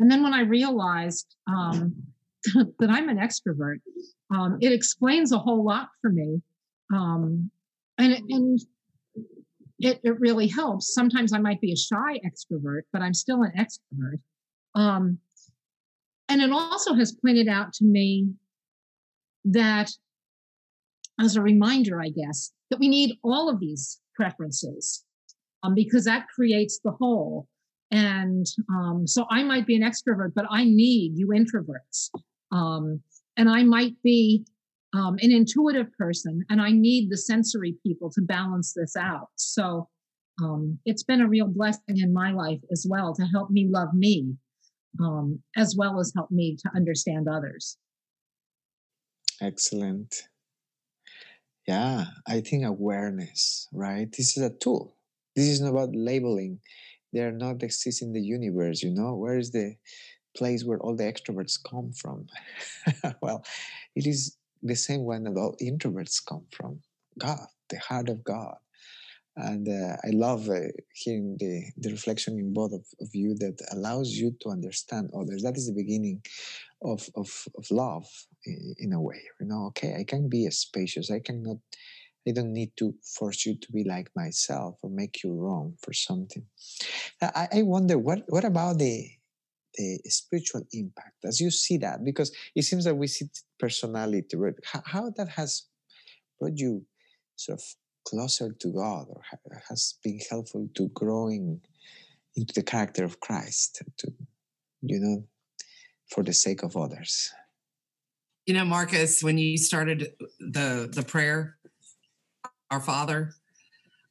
And 0.00 0.10
then 0.10 0.24
when 0.24 0.34
I 0.34 0.40
realized 0.40 1.36
um, 1.46 1.94
that 2.80 2.90
I'm 2.90 3.08
an 3.08 3.18
extrovert, 3.18 3.78
um, 4.34 4.58
it 4.60 4.72
explains 4.72 5.30
a 5.30 5.38
whole 5.38 5.64
lot 5.64 5.90
for 6.02 6.10
me. 6.10 6.42
Um, 6.92 7.52
and, 7.98 8.14
and 8.28 8.60
it, 9.78 10.00
it 10.02 10.20
really 10.20 10.48
helps. 10.48 10.94
Sometimes 10.94 11.32
I 11.32 11.38
might 11.38 11.60
be 11.60 11.72
a 11.72 11.76
shy 11.76 12.20
extrovert, 12.24 12.82
but 12.92 13.02
I'm 13.02 13.14
still 13.14 13.42
an 13.42 13.52
extrovert. 13.58 14.20
Um, 14.74 15.18
and 16.28 16.40
it 16.40 16.50
also 16.50 16.94
has 16.94 17.14
pointed 17.24 17.48
out 17.48 17.72
to 17.74 17.84
me 17.84 18.30
that, 19.44 19.90
as 21.20 21.36
a 21.36 21.42
reminder, 21.42 22.00
I 22.00 22.08
guess, 22.08 22.52
that 22.70 22.78
we 22.78 22.88
need 22.88 23.16
all 23.22 23.48
of 23.48 23.60
these 23.60 24.00
preferences 24.14 25.04
um, 25.62 25.74
because 25.74 26.04
that 26.04 26.26
creates 26.34 26.80
the 26.82 26.92
whole. 26.92 27.48
And 27.90 28.46
um, 28.70 29.06
so 29.06 29.26
I 29.30 29.44
might 29.44 29.66
be 29.66 29.76
an 29.76 29.82
extrovert, 29.82 30.32
but 30.34 30.46
I 30.50 30.64
need 30.64 31.12
you 31.16 31.28
introverts. 31.28 32.10
Um, 32.50 33.00
and 33.36 33.48
I 33.48 33.62
might 33.62 33.94
be 34.02 34.44
um, 34.94 35.16
an 35.20 35.32
intuitive 35.32 35.92
person, 35.98 36.44
and 36.48 36.60
I 36.60 36.70
need 36.70 37.10
the 37.10 37.16
sensory 37.16 37.76
people 37.84 38.10
to 38.10 38.22
balance 38.22 38.72
this 38.74 38.96
out. 38.96 39.28
So 39.36 39.88
um, 40.42 40.78
it's 40.84 41.02
been 41.02 41.20
a 41.20 41.28
real 41.28 41.48
blessing 41.48 41.98
in 41.98 42.12
my 42.12 42.32
life 42.32 42.60
as 42.70 42.86
well 42.88 43.14
to 43.14 43.24
help 43.24 43.50
me 43.50 43.66
love 43.68 43.94
me, 43.94 44.34
um, 45.02 45.40
as 45.56 45.74
well 45.76 45.98
as 45.98 46.12
help 46.14 46.30
me 46.30 46.56
to 46.62 46.70
understand 46.74 47.26
others. 47.28 47.78
Excellent. 49.40 50.28
Yeah, 51.66 52.04
I 52.28 52.40
think 52.40 52.64
awareness, 52.64 53.68
right? 53.72 54.10
This 54.16 54.36
is 54.36 54.42
a 54.42 54.50
tool. 54.50 54.94
This 55.34 55.46
is 55.46 55.60
not 55.60 55.70
about 55.70 55.94
labeling. 55.94 56.60
They 57.12 57.20
are 57.20 57.32
not 57.32 57.62
exist 57.62 58.02
in 58.02 58.12
the 58.12 58.20
universe, 58.20 58.82
you 58.82 58.90
know. 58.90 59.14
Where 59.14 59.36
is 59.36 59.50
the 59.50 59.74
place 60.36 60.64
where 60.64 60.78
all 60.78 60.94
the 60.94 61.04
extroverts 61.04 61.58
come 61.62 61.92
from? 61.92 62.26
well, 63.22 63.44
it 63.94 64.06
is 64.06 64.36
the 64.62 64.74
same 64.74 65.02
one 65.02 65.24
that 65.24 65.36
all 65.36 65.56
introverts 65.62 66.24
come 66.26 66.44
from 66.50 66.80
God, 67.18 67.46
the 67.68 67.78
heart 67.78 68.08
of 68.08 68.22
God. 68.24 68.56
And 69.36 69.68
uh, 69.68 69.96
I 70.02 70.10
love 70.12 70.48
uh, 70.48 70.60
hearing 70.94 71.36
the, 71.38 71.62
the 71.76 71.90
reflection 71.90 72.38
in 72.38 72.54
both 72.54 72.72
of, 72.72 72.84
of 73.00 73.08
you 73.12 73.34
that 73.40 73.60
allows 73.72 74.12
you 74.12 74.34
to 74.40 74.48
understand 74.48 75.10
others. 75.14 75.42
That 75.42 75.58
is 75.58 75.66
the 75.66 75.74
beginning 75.74 76.22
of, 76.82 77.06
of, 77.14 77.44
of 77.58 77.70
love 77.70 78.06
in, 78.78 78.92
a 78.94 79.00
way. 79.00 79.20
You 79.40 79.46
know, 79.46 79.66
okay, 79.66 79.94
I 79.98 80.04
can 80.04 80.28
be 80.30 80.46
a 80.46 80.50
spacious. 80.50 81.10
I 81.10 81.20
cannot, 81.20 81.58
I 82.26 82.32
don't 82.32 82.54
need 82.54 82.70
to 82.78 82.94
force 83.02 83.44
you 83.44 83.56
to 83.56 83.72
be 83.72 83.84
like 83.84 84.08
myself 84.16 84.78
or 84.82 84.88
make 84.88 85.22
you 85.22 85.34
wrong 85.34 85.74
for 85.82 85.92
something. 85.92 86.44
I, 87.20 87.48
I 87.52 87.62
wonder 87.62 87.98
what, 87.98 88.22
what 88.28 88.44
about 88.44 88.78
the, 88.78 89.10
the 89.76 89.98
spiritual 90.06 90.62
impact 90.72 91.24
as 91.24 91.40
you 91.40 91.50
see 91.50 91.76
that 91.76 92.04
because 92.04 92.32
it 92.54 92.62
seems 92.62 92.84
that 92.84 92.94
we 92.94 93.06
see 93.06 93.26
personality 93.58 94.36
right? 94.36 94.54
how, 94.64 94.82
how 94.84 95.10
that 95.16 95.28
has 95.28 95.66
brought 96.38 96.56
you 96.58 96.84
sort 97.36 97.58
of 97.58 97.64
closer 98.06 98.52
to 98.52 98.72
god 98.72 99.06
or 99.08 99.62
has 99.68 99.94
been 100.02 100.18
helpful 100.30 100.68
to 100.74 100.88
growing 100.94 101.60
into 102.36 102.54
the 102.54 102.62
character 102.62 103.04
of 103.04 103.20
christ 103.20 103.82
to 103.96 104.12
you 104.82 104.98
know 105.00 105.24
for 106.10 106.22
the 106.22 106.32
sake 106.32 106.62
of 106.62 106.76
others 106.76 107.32
you 108.46 108.54
know 108.54 108.64
marcos 108.64 109.22
when 109.22 109.38
you 109.38 109.58
started 109.58 110.12
the 110.38 110.88
the 110.92 111.02
prayer 111.02 111.56
our 112.70 112.80
father 112.80 113.32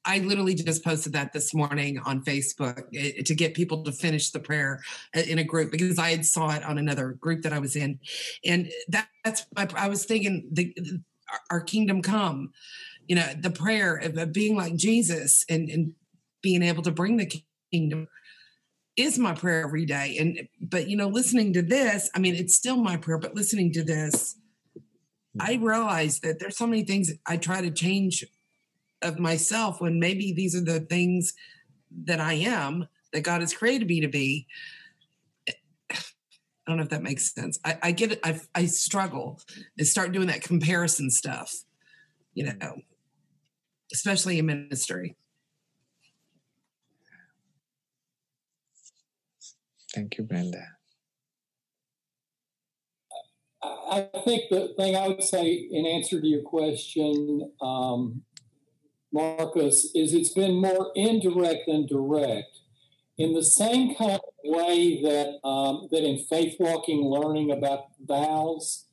I 0.06 0.20
literally 0.20 0.54
just 0.54 0.84
posted 0.84 1.14
that 1.14 1.34
this 1.34 1.54
morning 1.54 2.00
on 2.06 2.24
Facebook 2.24 2.90
to 3.26 3.36
get 3.36 3.56
people 3.56 3.84
to 3.84 3.92
finish 3.92 4.30
the 4.30 4.40
prayer 4.40 4.82
eh, 5.14 5.24
in 5.28 5.40
a 5.40 5.44
group 5.44 5.72
because 5.72 5.98
I 5.98 6.12
had 6.12 6.26
saw 6.26 6.52
it 6.52 6.64
on 6.64 6.78
another 6.78 7.14
group 7.14 7.42
that 7.42 7.54
I 7.54 7.60
was 7.60 7.76
in, 7.76 8.00
and 8.46 8.72
that, 8.90 9.08
that's 9.24 9.46
I 9.76 9.90
was 9.90 10.06
thinking 10.06 10.48
the 10.52 10.76
our 11.50 11.62
kingdom 11.62 12.02
come, 12.02 12.52
you 13.08 13.16
know, 13.16 13.28
the 13.40 13.50
prayer 13.50 13.96
of 13.96 14.32
being 14.32 14.56
like 14.56 14.76
Jesus 14.76 15.46
and 15.50 15.70
and 15.70 15.94
being 16.42 16.62
able 16.62 16.84
to 16.84 16.92
bring 16.92 17.18
the 17.18 17.42
kingdom 17.72 18.08
is 18.96 19.18
my 19.18 19.34
prayer 19.34 19.64
every 19.64 19.86
day. 19.86 20.18
And 20.20 20.48
but 20.62 20.88
you 20.88 20.96
know, 20.96 21.08
listening 21.08 21.54
to 21.54 21.62
this, 21.62 22.10
I 22.16 22.20
mean, 22.20 22.36
it's 22.36 22.56
still 22.56 22.78
my 22.78 22.98
prayer, 22.98 23.18
but 23.18 23.36
listening 23.36 23.74
to 23.74 23.84
this, 23.84 24.38
I 25.40 25.56
realize 25.56 26.20
that 26.20 26.40
there's 26.40 26.58
so 26.58 26.68
many 26.68 26.84
things 26.84 27.12
I 27.26 27.38
try 27.38 27.62
to 27.62 27.72
change 27.72 28.24
of 29.02 29.20
myself 29.20 29.82
when 29.82 30.00
maybe 30.00 30.34
these 30.34 30.56
are 30.56 30.64
the 30.64 30.80
things 30.80 31.34
that 32.06 32.20
I 32.20 32.34
am 32.34 32.88
that 33.14 33.22
God 33.22 33.42
has 33.42 33.54
created 33.54 33.88
me 33.88 34.02
to 34.02 34.08
be. 34.08 34.48
I 35.52 35.96
don't 36.68 36.78
know 36.78 36.84
if 36.84 36.90
that 36.90 37.04
makes 37.04 37.34
sense. 37.34 37.60
I, 37.64 37.78
I 37.84 37.92
get 37.92 38.14
it. 38.14 38.20
I, 38.24 38.40
I 38.56 38.66
struggle 38.66 39.40
to 39.78 39.86
start 39.86 40.12
doing 40.12 40.28
that 40.28 40.42
comparison 40.42 41.12
stuff, 41.12 41.54
you 42.34 42.46
know, 42.46 42.76
especially 43.94 44.40
in 44.40 44.48
ministry. 44.48 45.16
Thank 49.94 50.18
you, 50.18 50.24
Brenda. 50.24 50.64
I 53.64 54.10
think 54.24 54.50
the 54.50 54.74
thing 54.78 54.96
I 54.96 55.08
would 55.08 55.24
say 55.24 55.52
in 55.72 55.86
answer 55.86 56.20
to 56.20 56.28
your 56.28 56.42
question, 56.42 57.52
um, 57.62 58.24
Marcos, 59.12 59.92
is 59.96 60.14
it's 60.14 60.34
been 60.34 60.56
more 60.56 60.92
indirect 60.96 61.64
than 61.68 61.86
direct. 61.88 62.60
In 63.18 63.34
the 63.34 63.44
same 63.44 63.96
kind 63.96 64.14
of 64.14 64.22
way 64.44 65.02
that 65.02 65.48
um, 65.48 65.88
that 65.92 66.04
in 66.04 66.18
faith 66.18 66.56
walking, 66.60 67.02
learning 67.02 67.52
about 67.52 67.86
vows, 68.06 68.86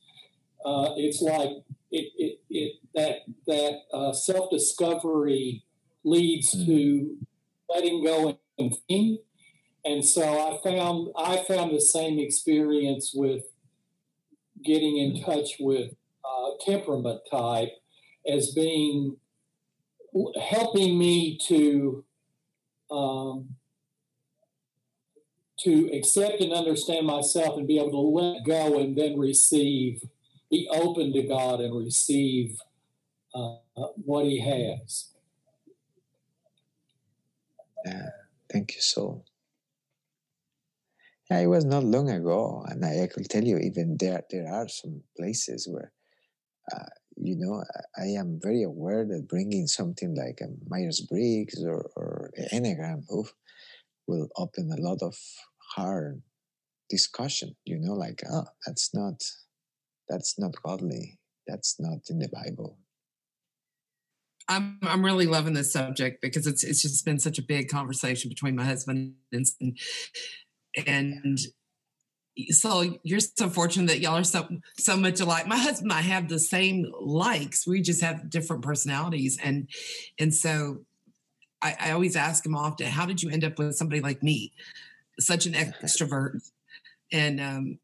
uh, 0.65 0.91
it's 0.95 1.21
like 1.21 1.49
it, 1.91 2.11
it, 2.17 2.39
it 2.49 2.73
that 2.95 3.17
that 3.47 3.81
uh, 3.93 4.13
self 4.13 4.49
discovery 4.49 5.63
leads 6.05 6.53
mm-hmm. 6.53 6.65
to 6.65 7.17
letting 7.69 8.03
go 8.03 8.37
and 8.57 8.75
thinking. 8.87 9.19
And 9.85 10.05
so 10.05 10.23
I 10.23 10.57
found 10.63 11.09
I 11.17 11.43
found 11.47 11.75
the 11.75 11.81
same 11.81 12.19
experience 12.19 13.11
with 13.13 13.43
getting 14.63 14.97
in 14.97 15.21
touch 15.21 15.55
with 15.59 15.91
uh, 16.23 16.51
temperament 16.65 17.21
type 17.29 17.71
as 18.25 18.51
being 18.51 19.17
helping 20.39 20.97
me 20.97 21.37
to 21.47 22.03
um, 22.91 23.55
to 25.59 25.89
accept 25.93 26.41
and 26.41 26.51
understand 26.51 27.07
myself 27.07 27.57
and 27.57 27.67
be 27.67 27.79
able 27.79 27.91
to 27.91 27.97
let 27.97 28.43
go 28.43 28.79
and 28.79 28.97
then 28.97 29.17
receive, 29.17 30.01
be 30.51 30.67
open 30.71 31.13
to 31.13 31.23
God 31.23 31.61
and 31.61 31.75
receive 31.75 32.59
uh, 33.33 33.55
what 34.03 34.25
He 34.25 34.39
has. 34.39 35.13
Thank 38.53 38.75
you 38.75 38.81
so. 38.81 39.23
Yeah, 41.31 41.39
it 41.39 41.47
was 41.47 41.65
not 41.65 41.83
long 41.83 42.09
ago, 42.09 42.63
and 42.67 42.85
I, 42.85 43.03
I 43.03 43.07
could 43.07 43.27
tell 43.29 43.43
you 43.43 43.57
even 43.57 43.97
there 43.97 44.21
there 44.29 44.47
are 44.47 44.67
some 44.67 45.01
places 45.17 45.67
where 45.67 45.91
uh, 46.71 46.85
you 47.15 47.35
know, 47.37 47.63
I 47.97 48.07
am 48.19 48.39
very 48.41 48.63
aware 48.63 49.05
that 49.05 49.27
bringing 49.27 49.67
something 49.67 50.15
like 50.15 50.39
a 50.41 50.47
Myers 50.67 51.01
Briggs 51.01 51.63
or, 51.63 51.89
or 51.95 52.31
Enneagram 52.51 53.03
oof, 53.11 53.33
will 54.07 54.27
open 54.37 54.71
a 54.71 54.81
lot 54.81 54.99
of 55.01 55.15
hard 55.75 56.21
discussion. 56.89 57.55
You 57.65 57.79
know, 57.79 57.93
like, 57.93 58.21
oh, 58.31 58.45
that's 58.65 58.93
not 58.93 59.23
that's 60.09 60.39
not 60.39 60.53
godly. 60.63 61.19
That's 61.47 61.79
not 61.79 61.99
in 62.09 62.19
the 62.19 62.29
Bible. 62.29 62.77
I'm 64.49 64.79
I'm 64.83 65.05
really 65.05 65.25
loving 65.25 65.53
this 65.53 65.71
subject 65.71 66.21
because 66.21 66.47
it's 66.47 66.63
it's 66.63 66.81
just 66.81 67.05
been 67.05 67.19
such 67.19 67.39
a 67.39 67.43
big 67.43 67.69
conversation 67.69 68.29
between 68.29 68.55
my 68.55 68.65
husband 68.65 69.13
and 69.31 69.45
and 70.85 71.39
so 72.49 72.97
you're 73.03 73.19
so 73.19 73.49
fortunate 73.49 73.87
that 73.87 73.99
y'all 73.99 74.17
are 74.17 74.23
so 74.23 74.47
so 74.77 74.97
much 74.97 75.19
alike. 75.19 75.47
My 75.47 75.57
husband 75.57 75.91
and 75.91 75.99
I 75.99 76.01
have 76.01 76.29
the 76.29 76.39
same 76.39 76.91
likes. 76.99 77.67
We 77.67 77.81
just 77.81 78.01
have 78.01 78.29
different 78.29 78.63
personalities, 78.63 79.37
and 79.43 79.69
and 80.19 80.33
so 80.33 80.85
I, 81.61 81.75
I 81.79 81.91
always 81.91 82.15
ask 82.15 82.45
him 82.45 82.55
often, 82.55 82.87
"How 82.87 83.05
did 83.05 83.21
you 83.21 83.29
end 83.29 83.43
up 83.43 83.59
with 83.59 83.75
somebody 83.75 84.01
like 84.01 84.23
me, 84.23 84.53
such 85.19 85.45
an 85.45 85.53
extrovert?" 85.53 86.39
And 87.11 87.39
um, 87.39 87.79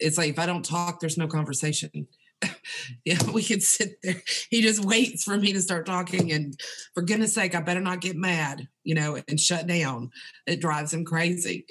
it's 0.00 0.18
like 0.18 0.30
if 0.30 0.38
I 0.38 0.46
don't 0.46 0.64
talk, 0.64 0.98
there's 0.98 1.18
no 1.18 1.28
conversation. 1.28 2.08
yeah, 3.04 3.18
we 3.32 3.44
can 3.44 3.60
sit 3.60 3.98
there. 4.02 4.20
He 4.50 4.62
just 4.62 4.84
waits 4.84 5.22
for 5.22 5.38
me 5.38 5.52
to 5.52 5.62
start 5.62 5.86
talking, 5.86 6.32
and 6.32 6.58
for 6.92 7.04
goodness 7.04 7.34
sake, 7.34 7.54
I 7.54 7.60
better 7.60 7.80
not 7.80 8.00
get 8.00 8.16
mad, 8.16 8.66
you 8.82 8.96
know, 8.96 9.16
and 9.28 9.38
shut 9.38 9.68
down. 9.68 10.10
It 10.44 10.60
drives 10.60 10.92
him 10.92 11.04
crazy. 11.04 11.66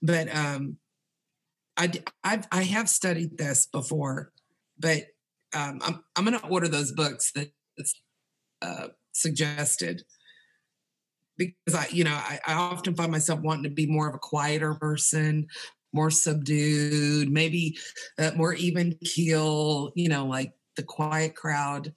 But 0.00 0.32
um, 0.32 0.76
I, 1.76 1.90
I've, 2.22 2.46
I 2.52 2.62
have 2.62 2.88
studied 2.88 3.36
this 3.36 3.66
before, 3.66 4.32
but 4.78 5.02
um, 5.54 5.80
I'm, 5.82 6.04
I'm 6.16 6.24
going 6.24 6.38
to 6.38 6.46
order 6.46 6.68
those 6.68 6.92
books 6.92 7.32
that 7.32 7.50
uh, 8.62 8.88
suggested 9.12 10.02
because 11.36 11.74
I, 11.74 11.88
you 11.90 12.04
know, 12.04 12.14
I, 12.14 12.38
I 12.46 12.54
often 12.54 12.94
find 12.94 13.10
myself 13.10 13.40
wanting 13.40 13.64
to 13.64 13.70
be 13.70 13.86
more 13.86 14.08
of 14.08 14.14
a 14.14 14.18
quieter 14.18 14.74
person, 14.74 15.46
more 15.92 16.10
subdued, 16.10 17.30
maybe 17.30 17.76
uh, 18.18 18.32
more 18.36 18.54
even 18.54 18.96
keel, 19.04 19.92
you 19.94 20.08
know, 20.08 20.26
like 20.26 20.52
the 20.76 20.82
quiet 20.82 21.34
crowd. 21.34 21.92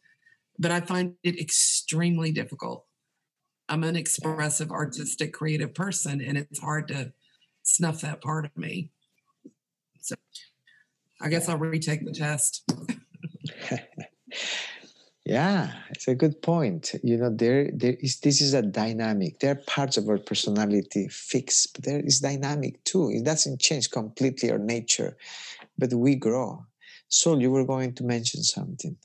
But 0.60 0.72
I 0.72 0.82
find 0.82 1.14
it 1.24 1.40
extremely 1.40 2.32
difficult. 2.32 2.86
I'm 3.70 3.84
an 3.84 3.96
expressive, 3.96 4.72
artistic, 4.72 5.34
creative 5.34 5.76
person, 5.76 6.22
and 6.22 6.38
it's 6.38 6.60
hard 6.60 6.88
to 6.88 7.12
snuff 7.64 8.02
that 8.02 8.22
part 8.22 8.46
of 8.46 8.56
me. 8.58 8.92
So 10.02 10.16
I 11.22 11.30
guess 11.30 11.50
I'll 11.50 11.58
retake 11.58 12.06
the 12.06 12.12
test. 12.12 12.70
yeah, 15.26 15.74
it's 15.90 16.08
a 16.08 16.16
good 16.16 16.42
point. 16.42 16.94
You 17.04 17.18
know, 17.18 17.30
there 17.30 17.70
there 17.74 17.96
is 18.00 18.20
this 18.20 18.42
is 18.42 18.54
a 18.54 18.62
dynamic. 18.62 19.40
There 19.40 19.52
are 19.52 19.62
parts 19.68 19.98
of 19.98 20.08
our 20.10 20.18
personality 20.18 21.08
fixed, 21.10 21.74
but 21.74 21.86
there 21.86 22.00
is 22.00 22.20
dynamic 22.20 22.84
too. 22.84 23.10
It 23.12 23.24
doesn't 23.26 23.60
change 23.60 23.90
completely 23.92 24.52
our 24.52 24.60
nature, 24.60 25.18
but 25.78 25.94
we 25.94 26.16
grow. 26.16 26.66
Saul, 27.10 27.42
you 27.42 27.52
were 27.52 27.66
going 27.66 27.94
to 27.96 28.04
mention 28.04 28.44
something. 28.44 28.98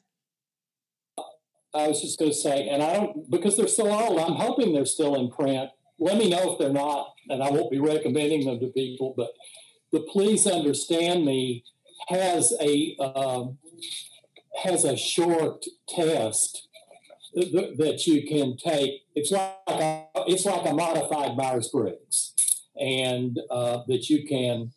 I 1.74 1.88
was 1.88 2.02
just 2.02 2.18
going 2.18 2.30
to 2.30 2.36
say, 2.36 2.68
and 2.68 2.82
I 2.82 2.94
don't 2.94 3.30
because 3.30 3.56
they're 3.56 3.68
so 3.68 3.90
old. 3.90 4.18
I'm 4.18 4.34
hoping 4.34 4.74
they're 4.74 4.84
still 4.84 5.14
in 5.14 5.30
print. 5.30 5.70
Let 5.98 6.18
me 6.18 6.28
know 6.28 6.52
if 6.52 6.58
they're 6.58 6.72
not, 6.72 7.14
and 7.28 7.42
I 7.42 7.50
won't 7.50 7.70
be 7.70 7.78
recommending 7.78 8.44
them 8.44 8.60
to 8.60 8.66
people. 8.66 9.14
But 9.16 9.30
the 9.92 10.00
Please 10.00 10.46
Understand 10.46 11.24
Me 11.24 11.64
has 12.08 12.52
a 12.60 12.96
um, 12.98 13.58
has 14.62 14.84
a 14.84 14.96
short 14.96 15.64
test 15.88 16.66
th- 17.34 17.76
that 17.76 18.06
you 18.06 18.26
can 18.26 18.56
take. 18.56 19.02
It's 19.14 19.30
like 19.30 19.52
a, 19.68 20.06
it's 20.26 20.44
like 20.44 20.66
a 20.66 20.74
modified 20.74 21.36
Myers 21.36 21.68
Briggs, 21.68 22.32
and 22.80 23.38
uh, 23.50 23.82
that 23.86 24.08
you 24.08 24.26
can 24.26 24.72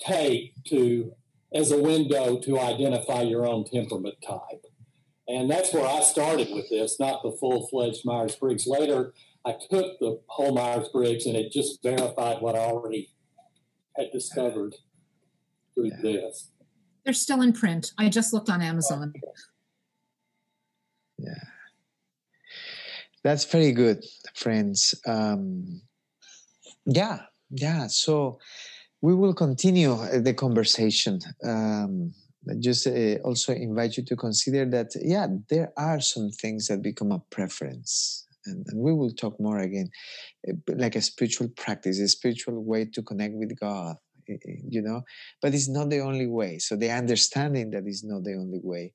take 0.00 0.52
to 0.64 1.12
as 1.54 1.70
a 1.70 1.80
window 1.80 2.38
to 2.40 2.58
identify 2.58 3.22
your 3.22 3.46
own 3.46 3.64
temperament 3.64 4.16
type. 4.26 4.66
And 5.28 5.50
that's 5.50 5.72
where 5.72 5.86
I 5.86 6.00
started 6.00 6.48
with 6.52 6.68
this, 6.68 6.98
not 6.98 7.22
the 7.22 7.32
full 7.32 7.66
fledged 7.68 8.04
Myers 8.04 8.36
Briggs. 8.36 8.66
Later, 8.66 9.14
I 9.44 9.52
took 9.52 9.98
the 9.98 10.20
whole 10.26 10.52
Myers 10.54 10.88
Briggs 10.88 11.26
and 11.26 11.36
it 11.36 11.52
just 11.52 11.82
verified 11.82 12.40
what 12.40 12.54
I 12.54 12.60
already 12.60 13.10
had 13.96 14.10
discovered 14.12 14.74
through 15.74 15.90
yeah. 15.90 16.00
this. 16.02 16.48
They're 17.04 17.14
still 17.14 17.42
in 17.42 17.52
print. 17.52 17.92
I 17.98 18.08
just 18.08 18.32
looked 18.32 18.50
on 18.50 18.62
Amazon. 18.62 19.12
Yeah. 21.18 21.34
That's 23.24 23.44
very 23.44 23.72
good, 23.72 24.04
friends. 24.34 24.94
Um, 25.06 25.82
yeah, 26.86 27.20
yeah. 27.50 27.86
So 27.86 28.38
we 29.00 29.14
will 29.14 29.34
continue 29.34 29.92
uh, 29.92 30.20
the 30.20 30.34
conversation. 30.34 31.20
Um, 31.44 32.14
just 32.58 32.86
uh, 32.86 33.16
also 33.24 33.52
invite 33.52 33.96
you 33.96 34.04
to 34.04 34.16
consider 34.16 34.64
that, 34.70 34.90
yeah, 35.00 35.28
there 35.48 35.72
are 35.76 36.00
some 36.00 36.30
things 36.30 36.66
that 36.66 36.82
become 36.82 37.12
a 37.12 37.20
preference. 37.30 38.26
And, 38.46 38.64
and 38.68 38.80
we 38.80 38.92
will 38.92 39.12
talk 39.12 39.38
more 39.40 39.58
again, 39.58 39.90
uh, 40.48 40.54
like 40.68 40.96
a 40.96 41.02
spiritual 41.02 41.48
practice, 41.56 42.00
a 42.00 42.08
spiritual 42.08 42.62
way 42.64 42.86
to 42.86 43.02
connect 43.02 43.34
with 43.34 43.58
God, 43.58 43.96
you 44.26 44.82
know, 44.82 45.02
but 45.40 45.54
it's 45.54 45.68
not 45.68 45.90
the 45.90 46.00
only 46.00 46.26
way. 46.26 46.58
So 46.58 46.76
the 46.76 46.90
understanding 46.90 47.70
that 47.70 47.86
is 47.86 48.04
not 48.04 48.24
the 48.24 48.34
only 48.34 48.60
way, 48.62 48.92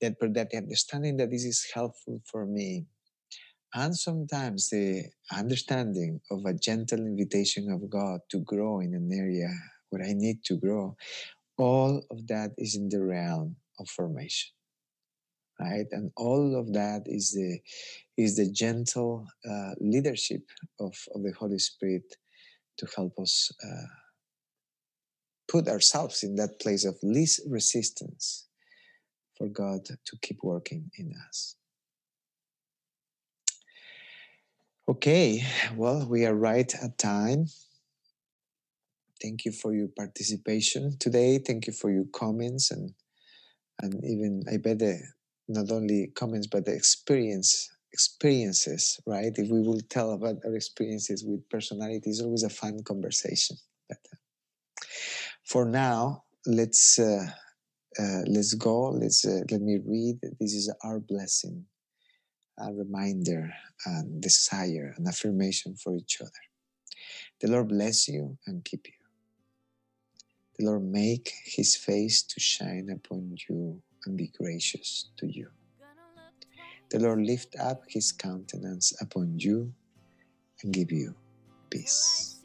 that, 0.00 0.14
that 0.20 0.50
the 0.50 0.56
understanding 0.56 1.16
that 1.18 1.30
this 1.30 1.44
is 1.44 1.66
helpful 1.74 2.20
for 2.30 2.46
me 2.46 2.86
and 3.74 3.96
sometimes 3.96 4.70
the 4.70 5.02
understanding 5.32 6.20
of 6.30 6.44
a 6.46 6.54
gentle 6.54 7.00
invitation 7.00 7.70
of 7.72 7.90
God 7.90 8.20
to 8.30 8.38
grow 8.38 8.78
in 8.78 8.94
an 8.94 9.10
area 9.12 9.48
where 9.90 10.04
I 10.04 10.12
need 10.12 10.44
to 10.44 10.56
grow, 10.56 10.96
all 11.58 12.00
of 12.10 12.26
that 12.28 12.52
is 12.56 12.76
in 12.76 12.88
the 12.88 13.02
realm 13.02 13.56
of 13.80 13.88
formation. 13.88 14.52
Right, 15.60 15.86
and 15.92 16.10
all 16.16 16.56
of 16.58 16.72
that 16.72 17.02
is 17.06 17.32
the 17.32 17.60
is 18.16 18.36
the 18.36 18.50
gentle 18.50 19.26
uh, 19.48 19.74
leadership 19.80 20.42
of, 20.80 20.94
of 21.14 21.22
the 21.22 21.32
Holy 21.38 21.58
Spirit 21.58 22.16
to 22.78 22.86
help 22.96 23.12
us 23.20 23.52
uh, 23.64 23.86
put 25.48 25.68
ourselves 25.68 26.22
in 26.24 26.34
that 26.36 26.60
place 26.60 26.84
of 26.84 26.96
least 27.02 27.40
resistance 27.48 28.48
for 29.36 29.48
God 29.48 29.84
to 29.84 30.16
keep 30.22 30.38
working 30.42 30.90
in 30.98 31.12
us. 31.28 31.56
Okay, 34.88 35.42
well, 35.76 36.06
we 36.08 36.26
are 36.26 36.34
right 36.34 36.72
at 36.82 36.98
time. 36.98 37.46
Thank 39.22 39.44
you 39.44 39.52
for 39.52 39.74
your 39.74 39.88
participation 39.96 40.96
today. 40.98 41.38
Thank 41.38 41.66
you 41.66 41.72
for 41.72 41.90
your 41.90 42.04
comments 42.12 42.70
and 42.70 42.92
and 43.80 44.04
even 44.04 44.42
I 44.52 44.58
bet 44.58 44.78
the, 44.78 45.00
not 45.48 45.70
only 45.70 46.08
comments 46.14 46.46
but 46.46 46.64
the 46.64 46.74
experience 46.74 47.70
experiences, 47.92 48.98
right? 49.06 49.32
If 49.36 49.50
we 49.50 49.60
will 49.60 49.80
tell 49.88 50.12
about 50.12 50.36
our 50.44 50.54
experiences 50.56 51.24
with 51.24 51.48
personality, 51.48 52.10
it's 52.10 52.20
always 52.20 52.42
a 52.42 52.50
fun 52.50 52.82
conversation. 52.82 53.56
But 53.88 53.98
uh, 54.12 54.16
for 55.44 55.64
now, 55.64 56.24
let's 56.44 56.98
uh, 56.98 57.26
uh, 57.98 58.22
let's 58.26 58.54
go. 58.54 58.90
Let's 58.90 59.24
uh, 59.24 59.42
let 59.50 59.60
me 59.60 59.78
read. 59.86 60.18
This 60.40 60.54
is 60.54 60.72
our 60.82 60.98
blessing 60.98 61.66
a 62.58 62.72
reminder 62.72 63.52
and 63.86 64.20
desire 64.22 64.94
and 64.96 65.08
affirmation 65.08 65.74
for 65.74 65.94
each 65.96 66.20
other. 66.20 66.30
The 67.40 67.48
Lord 67.48 67.68
bless 67.68 68.08
you 68.08 68.38
and 68.46 68.64
keep 68.64 68.86
you. 68.86 68.92
The 70.58 70.66
Lord 70.66 70.84
make 70.84 71.32
his 71.44 71.76
face 71.76 72.22
to 72.22 72.40
shine 72.40 72.88
upon 72.90 73.36
you 73.48 73.82
and 74.06 74.16
be 74.16 74.28
gracious 74.38 75.10
to 75.18 75.26
you. 75.26 75.48
The 76.90 76.98
Lord 77.00 77.20
lift 77.20 77.56
up 77.58 77.82
his 77.88 78.12
countenance 78.12 78.92
upon 79.00 79.38
you 79.38 79.72
and 80.62 80.72
give 80.72 80.92
you 80.92 81.14
peace. 81.70 82.36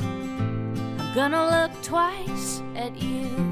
I'm 0.00 1.14
gonna 1.14 1.68
look 1.68 1.82
twice 1.82 2.62
at 2.76 2.94
you. 3.00 3.50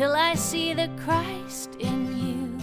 till 0.00 0.12
I 0.12 0.34
see 0.34 0.72
the 0.72 0.88
Christ 1.04 1.76
in 1.78 1.98
you. 2.16 2.56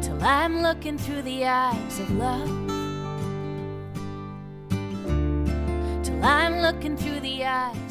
Till 0.00 0.22
I'm 0.22 0.62
looking 0.62 0.96
through 0.96 1.22
the 1.22 1.46
eyes 1.46 1.98
of 1.98 2.10
love. 2.12 2.71
I'm 6.22 6.60
looking 6.60 6.96
through 6.96 7.18
the 7.20 7.44
eyes. 7.44 7.81